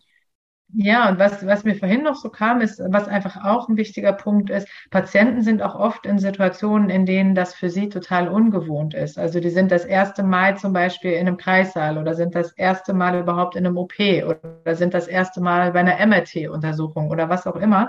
Ja, 0.74 1.09
und 1.09 1.18
was, 1.18 1.46
was 1.46 1.64
mir 1.64 1.76
vorhin 1.76 2.02
noch 2.02 2.16
so 2.16 2.29
kam, 2.29 2.61
ist, 2.61 2.81
was 2.90 3.07
einfach 3.09 3.44
auch 3.44 3.68
ein 3.68 3.76
wichtiger 3.76 4.12
Punkt 4.12 4.50
ist, 4.50 4.68
Patienten 4.90 5.42
sind 5.42 5.62
auch 5.62 5.74
oft 5.76 6.05
in 6.05 6.18
Situationen, 6.18 6.90
in 6.90 7.07
denen 7.07 7.35
das 7.35 7.55
für 7.55 7.70
sie 7.70 7.88
total 7.88 8.29
ungewohnt 8.29 8.92
ist. 8.92 9.16
Also 9.16 9.38
die 9.40 9.50
sind 9.50 9.70
das 9.70 9.85
erste 9.85 10.22
Mal 10.24 10.57
zum 10.59 10.72
Beispiel 10.72 11.12
in 11.12 11.29
einem 11.29 11.37
Kreissaal 11.37 11.98
oder 11.98 12.14
sind 12.14 12.35
das 12.35 12.52
erste 12.52 12.94
Mal 12.94 13.18
überhaupt 13.20 13.55
in 13.57 13.64
einem 13.64 13.79
OP 13.79 13.94
oder 13.98 14.74
sind 14.74 14.92
das 14.92 15.07
erste 15.07 15.40
Mal 15.40 15.72
bei 15.72 15.81
einer 15.81 15.98
MRT-Untersuchung 16.05 17.11
oder 17.11 17.29
was 17.29 17.46
auch 17.46 17.57
immer. 17.57 17.88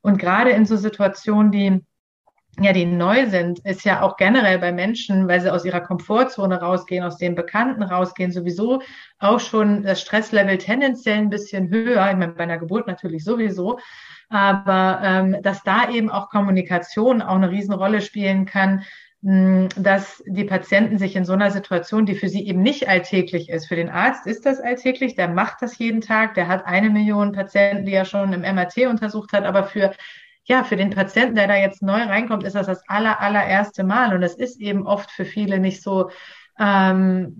Und 0.00 0.18
gerade 0.18 0.50
in 0.50 0.64
so 0.64 0.76
Situationen, 0.76 1.50
die 1.50 1.84
ja, 2.60 2.72
die 2.72 2.84
neu 2.84 3.28
sind, 3.28 3.60
ist 3.60 3.84
ja 3.84 4.02
auch 4.02 4.16
generell 4.16 4.58
bei 4.58 4.72
Menschen, 4.72 5.26
weil 5.26 5.40
sie 5.40 5.50
aus 5.50 5.64
ihrer 5.64 5.80
Komfortzone 5.80 6.60
rausgehen, 6.60 7.02
aus 7.02 7.16
dem 7.16 7.34
Bekannten 7.34 7.82
rausgehen, 7.82 8.30
sowieso 8.30 8.82
auch 9.18 9.40
schon 9.40 9.84
das 9.84 10.02
Stresslevel 10.02 10.58
tendenziell 10.58 11.16
ein 11.16 11.30
bisschen 11.30 11.70
höher. 11.70 12.10
Ich 12.10 12.16
meine, 12.16 12.32
bei 12.32 12.42
einer 12.42 12.58
Geburt 12.58 12.86
natürlich 12.86 13.24
sowieso. 13.24 13.78
Aber 14.28 15.00
ähm, 15.02 15.36
dass 15.42 15.62
da 15.62 15.90
eben 15.90 16.10
auch 16.10 16.28
Kommunikation 16.28 17.22
auch 17.22 17.36
eine 17.36 17.50
Riesenrolle 17.50 18.02
spielen 18.02 18.44
kann, 18.44 18.82
mh, 19.22 19.68
dass 19.76 20.22
die 20.26 20.44
Patienten 20.44 20.98
sich 20.98 21.16
in 21.16 21.24
so 21.24 21.32
einer 21.32 21.50
Situation, 21.50 22.06
die 22.06 22.14
für 22.14 22.28
sie 22.28 22.46
eben 22.46 22.62
nicht 22.62 22.88
alltäglich 22.88 23.48
ist, 23.48 23.66
für 23.66 23.76
den 23.76 23.90
Arzt 23.90 24.26
ist 24.26 24.44
das 24.44 24.60
alltäglich, 24.60 25.14
der 25.16 25.28
macht 25.28 25.62
das 25.62 25.78
jeden 25.78 26.00
Tag, 26.00 26.34
der 26.34 26.48
hat 26.48 26.66
eine 26.66 26.90
Million 26.90 27.32
Patienten, 27.32 27.86
die 27.86 27.92
er 27.92 28.04
schon 28.04 28.32
im 28.32 28.40
MRT 28.40 28.86
untersucht 28.88 29.32
hat, 29.32 29.44
aber 29.44 29.64
für 29.64 29.92
ja, 30.44 30.64
für 30.64 30.76
den 30.76 30.90
Patienten, 30.90 31.36
der 31.36 31.46
da 31.46 31.56
jetzt 31.56 31.82
neu 31.82 32.02
reinkommt, 32.02 32.44
ist 32.44 32.56
das 32.56 32.66
das 32.66 32.82
aller, 32.88 33.20
allererste 33.20 33.84
Mal. 33.84 34.14
Und 34.14 34.20
das 34.20 34.34
ist 34.34 34.60
eben 34.60 34.86
oft 34.86 35.10
für 35.10 35.24
viele 35.24 35.60
nicht 35.60 35.82
so, 35.82 36.10
ähm, 36.58 37.34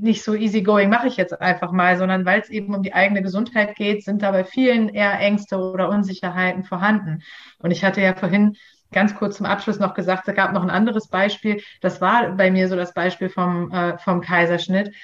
nicht 0.00 0.22
so 0.22 0.34
easygoing, 0.34 0.88
mache 0.88 1.08
ich 1.08 1.16
jetzt 1.16 1.40
einfach 1.40 1.72
mal, 1.72 1.98
sondern 1.98 2.24
weil 2.24 2.40
es 2.40 2.48
eben 2.48 2.74
um 2.74 2.82
die 2.82 2.94
eigene 2.94 3.22
Gesundheit 3.22 3.74
geht, 3.74 4.04
sind 4.04 4.22
da 4.22 4.30
bei 4.30 4.44
vielen 4.44 4.88
eher 4.88 5.18
Ängste 5.18 5.58
oder 5.58 5.88
Unsicherheiten 5.88 6.64
vorhanden. 6.64 7.22
Und 7.58 7.72
ich 7.72 7.84
hatte 7.84 8.00
ja 8.00 8.14
vorhin 8.14 8.56
ganz 8.92 9.16
kurz 9.16 9.36
zum 9.36 9.46
Abschluss 9.46 9.80
noch 9.80 9.94
gesagt, 9.94 10.28
es 10.28 10.34
gab 10.34 10.52
noch 10.52 10.62
ein 10.62 10.70
anderes 10.70 11.08
Beispiel. 11.08 11.60
Das 11.80 12.00
war 12.00 12.30
bei 12.36 12.50
mir 12.50 12.68
so 12.68 12.76
das 12.76 12.94
Beispiel 12.94 13.28
vom, 13.28 13.72
äh, 13.72 13.98
vom 13.98 14.20
Kaiserschnitt 14.20 14.94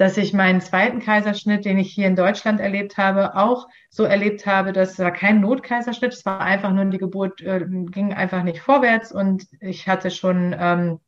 dass 0.00 0.16
ich 0.16 0.32
meinen 0.32 0.62
zweiten 0.62 1.00
Kaiserschnitt, 1.00 1.66
den 1.66 1.78
ich 1.78 1.92
hier 1.92 2.06
in 2.06 2.16
Deutschland 2.16 2.58
erlebt 2.58 2.96
habe, 2.96 3.36
auch 3.36 3.68
so 3.90 4.04
erlebt 4.04 4.46
habe, 4.46 4.72
dass 4.72 4.92
es 4.92 4.98
war 4.98 5.10
kein 5.10 5.42
Notkaiserschnitt, 5.42 6.14
es 6.14 6.24
war 6.24 6.40
einfach 6.40 6.72
nur 6.72 6.86
die 6.86 6.96
Geburt 6.96 7.42
äh, 7.42 7.66
ging 7.68 8.14
einfach 8.14 8.42
nicht 8.42 8.60
vorwärts 8.60 9.12
und 9.12 9.46
ich 9.60 9.88
hatte 9.88 10.10
schon 10.10 10.56
ähm, 10.58 11.00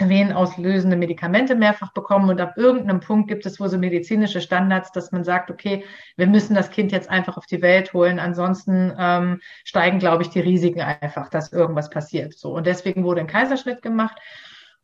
venenauslösende 0.00 0.96
Medikamente 0.96 1.54
mehrfach 1.54 1.92
bekommen 1.92 2.30
und 2.30 2.40
ab 2.40 2.54
irgendeinem 2.56 2.98
Punkt 2.98 3.28
gibt 3.28 3.46
es 3.46 3.60
wohl 3.60 3.68
so 3.68 3.78
medizinische 3.78 4.40
Standards, 4.40 4.90
dass 4.90 5.12
man 5.12 5.22
sagt, 5.22 5.48
okay, 5.48 5.84
wir 6.16 6.26
müssen 6.26 6.56
das 6.56 6.70
Kind 6.70 6.90
jetzt 6.90 7.08
einfach 7.08 7.36
auf 7.36 7.46
die 7.46 7.62
Welt 7.62 7.92
holen, 7.92 8.18
ansonsten 8.18 8.92
ähm, 8.98 9.40
steigen, 9.62 10.00
glaube 10.00 10.24
ich, 10.24 10.30
die 10.30 10.40
Risiken 10.40 10.80
einfach, 10.80 11.28
dass 11.28 11.52
irgendwas 11.52 11.90
passiert. 11.90 12.36
So 12.36 12.56
und 12.56 12.66
deswegen 12.66 13.04
wurde 13.04 13.20
ein 13.20 13.28
Kaiserschnitt 13.28 13.82
gemacht 13.82 14.18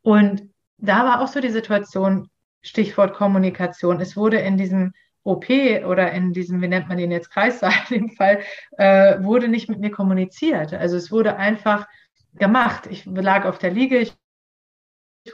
und 0.03 0.49
da 0.77 1.05
war 1.05 1.23
auch 1.23 1.27
so 1.27 1.40
die 1.40 1.51
Situation, 1.51 2.31
Stichwort 2.62 3.14
Kommunikation. 3.14 4.01
Es 4.01 4.16
wurde 4.16 4.38
in 4.38 4.57
diesem 4.57 4.92
OP 5.25 5.49
oder 5.51 6.11
in 6.12 6.33
diesem, 6.33 6.62
wie 6.62 6.68
nennt 6.68 6.88
man 6.88 6.99
den 6.99 7.11
jetzt, 7.11 7.31
Kreissaal 7.31 7.73
dem 7.90 8.11
Fall, 8.11 8.40
äh, 8.79 9.23
wurde 9.23 9.49
nicht 9.49 9.68
mit 9.68 9.81
mir 9.81 9.90
kommuniziert. 9.90 10.73
Also 10.73 10.97
es 10.97 11.11
wurde 11.12 11.37
einfach 11.37 11.87
gemacht. 12.35 12.87
Ich 12.90 13.05
lag 13.07 13.44
auf 13.44 13.59
der 13.59 13.71
Liege, 13.71 13.99
ich 13.99 14.14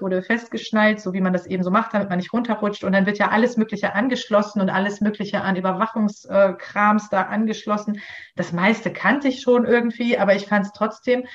wurde 0.01 0.23
festgeschnallt, 0.23 1.01
so 1.01 1.13
wie 1.13 1.21
man 1.21 1.33
das 1.33 1.47
eben 1.47 1.63
so 1.63 1.71
macht, 1.71 1.95
damit 1.95 2.09
man 2.09 2.19
nicht 2.19 2.33
runterrutscht. 2.33 2.83
Und 2.83 2.93
dann 2.93 3.07
wird 3.07 3.19
ja 3.19 3.31
alles 3.31 3.57
Mögliche 3.57 3.95
angeschlossen 3.95 4.61
und 4.61 4.71
alles 4.71 5.01
Mögliche 5.01 5.43
an 5.43 5.55
Überwachungskrams 5.55 7.11
da 7.11 7.23
angeschlossen. 7.23 8.01
Das 8.35 8.53
meiste 8.53 8.93
kannte 8.93 9.29
ich 9.29 9.41
schon 9.41 9.65
irgendwie, 9.65 10.19
aber 10.19 10.35
ich 10.35 10.47
fand 10.47 10.67
es 10.67 10.73
trotzdem 10.73 11.27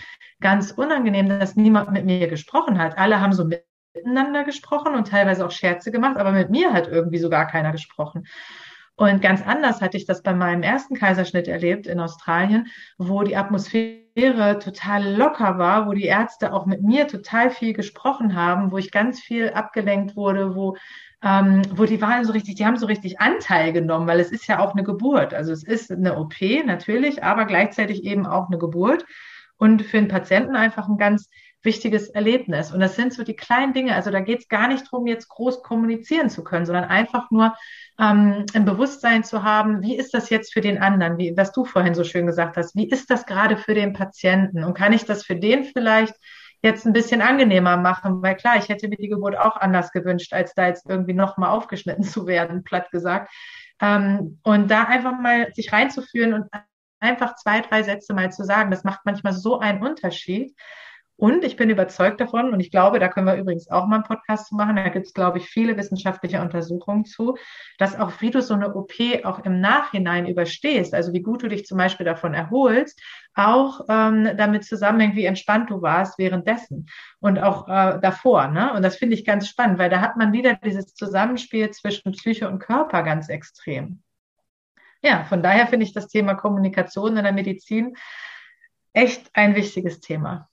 ganz 0.41 0.71
unangenehm, 0.71 1.29
dass 1.29 1.55
niemand 1.55 1.91
mit 1.91 2.05
mir 2.05 2.27
gesprochen 2.27 2.79
hat. 2.79 2.97
Alle 2.97 3.21
haben 3.21 3.33
so 3.33 3.45
mit 3.45 3.68
miteinander 4.03 4.43
gesprochen 4.43 4.95
und 4.95 5.07
teilweise 5.07 5.45
auch 5.45 5.51
Scherze 5.51 5.91
gemacht, 5.91 6.17
aber 6.17 6.31
mit 6.31 6.49
mir 6.49 6.73
hat 6.73 6.87
irgendwie 6.87 7.19
so 7.19 7.29
gar 7.29 7.47
keiner 7.47 7.71
gesprochen. 7.71 8.25
Und 8.95 9.21
ganz 9.21 9.41
anders 9.41 9.79
hatte 9.79 9.95
ich 9.95 10.05
das 10.05 10.23
bei 10.23 10.33
meinem 10.33 10.61
ersten 10.61 10.93
Kaiserschnitt 10.93 11.47
erlebt 11.47 11.87
in 11.87 12.01
Australien, 12.01 12.67
wo 12.97 13.23
die 13.23 13.37
Atmosphäre 13.37 14.59
total 14.59 15.15
locker 15.15 15.57
war, 15.57 15.87
wo 15.87 15.93
die 15.93 16.03
Ärzte 16.03 16.51
auch 16.51 16.65
mit 16.65 16.83
mir 16.83 17.07
total 17.07 17.49
viel 17.49 17.71
gesprochen 17.71 18.35
haben, 18.35 18.73
wo 18.73 18.77
ich 18.77 18.91
ganz 18.91 19.21
viel 19.21 19.51
abgelenkt 19.51 20.17
wurde, 20.17 20.53
wo, 20.53 20.75
ähm, 21.23 21.61
wo 21.75 21.85
die 21.85 22.01
waren 22.01 22.25
so 22.25 22.33
richtig, 22.33 22.55
die 22.55 22.65
haben 22.65 22.75
so 22.75 22.87
richtig 22.87 23.21
Anteil 23.21 23.71
genommen, 23.71 24.05
weil 24.05 24.19
es 24.19 24.31
ist 24.31 24.47
ja 24.47 24.59
auch 24.59 24.73
eine 24.73 24.83
Geburt. 24.83 25.33
Also 25.33 25.53
es 25.53 25.63
ist 25.63 25.89
eine 25.89 26.17
OP 26.17 26.35
natürlich, 26.65 27.23
aber 27.23 27.45
gleichzeitig 27.45 28.03
eben 28.03 28.25
auch 28.25 28.47
eine 28.49 28.57
Geburt 28.57 29.05
und 29.55 29.83
für 29.83 29.97
den 29.97 30.09
Patienten 30.09 30.57
einfach 30.57 30.89
ein 30.89 30.97
ganz 30.97 31.29
wichtiges 31.61 32.09
Erlebnis. 32.09 32.71
Und 32.71 32.79
das 32.79 32.95
sind 32.95 33.13
so 33.13 33.23
die 33.23 33.35
kleinen 33.35 33.73
Dinge. 33.73 33.95
Also 33.95 34.11
da 34.11 34.21
geht 34.21 34.39
es 34.39 34.47
gar 34.47 34.67
nicht 34.67 34.85
darum, 34.85 35.07
jetzt 35.07 35.27
groß 35.27 35.61
kommunizieren 35.61 36.29
zu 36.29 36.43
können, 36.43 36.65
sondern 36.65 36.85
einfach 36.85 37.31
nur 37.31 37.53
ähm, 37.99 38.45
im 38.53 38.65
Bewusstsein 38.65 39.23
zu 39.23 39.43
haben, 39.43 39.81
wie 39.81 39.97
ist 39.97 40.13
das 40.13 40.29
jetzt 40.29 40.53
für 40.53 40.61
den 40.61 40.81
anderen, 40.81 41.17
wie, 41.17 41.35
was 41.35 41.51
du 41.51 41.65
vorhin 41.65 41.95
so 41.95 42.03
schön 42.03 42.27
gesagt 42.27 42.55
hast, 42.55 42.75
wie 42.75 42.89
ist 42.89 43.09
das 43.09 43.25
gerade 43.25 43.57
für 43.57 43.73
den 43.73 43.93
Patienten 43.93 44.63
und 44.63 44.73
kann 44.73 44.93
ich 44.93 45.05
das 45.05 45.25
für 45.25 45.35
den 45.35 45.65
vielleicht 45.65 46.15
jetzt 46.61 46.85
ein 46.85 46.93
bisschen 46.93 47.21
angenehmer 47.21 47.77
machen, 47.77 48.21
weil 48.21 48.35
klar, 48.35 48.57
ich 48.57 48.69
hätte 48.69 48.87
mir 48.87 48.97
die 48.97 49.07
Geburt 49.07 49.37
auch 49.37 49.55
anders 49.57 49.91
gewünscht, 49.91 50.33
als 50.33 50.53
da 50.53 50.67
jetzt 50.67 50.89
irgendwie 50.89 51.13
nochmal 51.13 51.51
aufgeschnitten 51.51 52.03
zu 52.03 52.27
werden, 52.27 52.63
platt 52.63 52.91
gesagt. 52.91 53.31
Ähm, 53.81 54.39
und 54.43 54.69
da 54.69 54.83
einfach 54.83 55.17
mal 55.19 55.53
sich 55.53 55.71
reinzuführen 55.71 56.33
und 56.33 56.49
einfach 56.99 57.35
zwei, 57.35 57.61
drei 57.61 57.83
Sätze 57.83 58.13
mal 58.13 58.31
zu 58.31 58.43
sagen, 58.43 58.71
das 58.71 58.83
macht 58.83 59.01
manchmal 59.05 59.33
so 59.33 59.59
einen 59.59 59.81
Unterschied. 59.81 60.53
Und 61.19 61.43
ich 61.43 61.57
bin 61.57 61.69
überzeugt 61.69 62.21
davon, 62.21 62.53
und 62.53 62.61
ich 62.61 62.71
glaube, 62.71 62.97
da 62.97 63.09
können 63.09 63.27
wir 63.27 63.35
übrigens 63.35 63.69
auch 63.69 63.87
mal 63.87 63.95
einen 63.95 64.05
Podcast 64.05 64.47
zu 64.47 64.55
machen, 64.55 64.77
da 64.77 64.87
gibt 64.87 65.05
es, 65.05 65.13
glaube 65.13 65.39
ich, 65.39 65.49
viele 65.49 65.75
wissenschaftliche 65.75 66.39
Untersuchungen 66.39 67.03
zu, 67.03 67.35
dass 67.77 67.99
auch 67.99 68.21
wie 68.21 68.31
du 68.31 68.41
so 68.41 68.53
eine 68.53 68.73
OP 68.73 68.93
auch 69.25 69.39
im 69.39 69.59
Nachhinein 69.59 70.27
überstehst, 70.27 70.93
also 70.93 71.11
wie 71.11 71.21
gut 71.21 71.43
du 71.43 71.49
dich 71.49 71.65
zum 71.65 71.77
Beispiel 71.77 72.05
davon 72.05 72.33
erholst, 72.33 73.01
auch 73.35 73.81
ähm, 73.89 74.29
damit 74.37 74.63
zusammenhängt, 74.63 75.17
wie 75.17 75.25
entspannt 75.25 75.69
du 75.69 75.81
warst 75.81 76.17
währenddessen 76.19 76.87
und 77.19 77.37
auch 77.37 77.67
äh, 77.67 77.99
davor. 77.99 78.47
Ne? 78.47 78.71
Und 78.73 78.81
das 78.81 78.95
finde 78.95 79.15
ich 79.15 79.25
ganz 79.25 79.49
spannend, 79.49 79.77
weil 79.77 79.89
da 79.89 79.99
hat 79.99 80.15
man 80.15 80.31
wieder 80.31 80.53
dieses 80.53 80.95
Zusammenspiel 80.95 81.69
zwischen 81.71 82.13
Psyche 82.13 82.47
und 82.47 82.59
Körper 82.59 83.03
ganz 83.03 83.27
extrem. 83.27 84.01
Ja, 85.01 85.25
von 85.25 85.43
daher 85.43 85.67
finde 85.67 85.85
ich 85.85 85.91
das 85.91 86.07
Thema 86.07 86.35
Kommunikation 86.35 87.17
in 87.17 87.23
der 87.25 87.33
Medizin 87.33 87.97
echt 88.93 89.29
ein 89.33 89.55
wichtiges 89.55 89.99
Thema. 89.99 90.48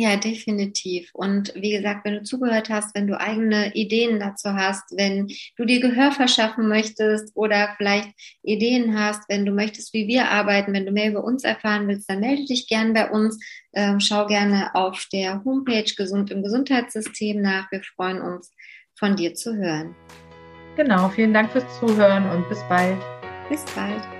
Ja, 0.00 0.14
definitiv. 0.14 1.10
Und 1.12 1.52
wie 1.56 1.72
gesagt, 1.72 2.04
wenn 2.04 2.14
du 2.14 2.22
zugehört 2.22 2.70
hast, 2.70 2.94
wenn 2.94 3.08
du 3.08 3.18
eigene 3.18 3.74
Ideen 3.74 4.20
dazu 4.20 4.52
hast, 4.52 4.96
wenn 4.96 5.26
du 5.56 5.64
dir 5.64 5.80
Gehör 5.80 6.12
verschaffen 6.12 6.68
möchtest 6.68 7.36
oder 7.36 7.74
vielleicht 7.76 8.10
Ideen 8.44 8.96
hast, 8.96 9.28
wenn 9.28 9.44
du 9.44 9.50
möchtest, 9.50 9.92
wie 9.92 10.06
wir 10.06 10.30
arbeiten, 10.30 10.72
wenn 10.72 10.86
du 10.86 10.92
mehr 10.92 11.10
über 11.10 11.24
uns 11.24 11.42
erfahren 11.42 11.88
willst, 11.88 12.08
dann 12.08 12.20
melde 12.20 12.44
dich 12.44 12.68
gern 12.68 12.94
bei 12.94 13.10
uns. 13.10 13.42
Ähm, 13.72 13.98
schau 13.98 14.28
gerne 14.28 14.72
auf 14.76 15.04
der 15.12 15.42
Homepage 15.44 15.92
Gesund 15.96 16.30
im 16.30 16.44
Gesundheitssystem 16.44 17.42
nach. 17.42 17.72
Wir 17.72 17.82
freuen 17.82 18.20
uns, 18.20 18.54
von 18.96 19.16
dir 19.16 19.34
zu 19.34 19.56
hören. 19.56 19.96
Genau, 20.76 21.08
vielen 21.08 21.34
Dank 21.34 21.50
fürs 21.50 21.64
Zuhören 21.80 22.30
und 22.30 22.48
bis 22.48 22.60
bald. 22.68 22.98
Bis 23.48 23.64
bald. 23.74 24.17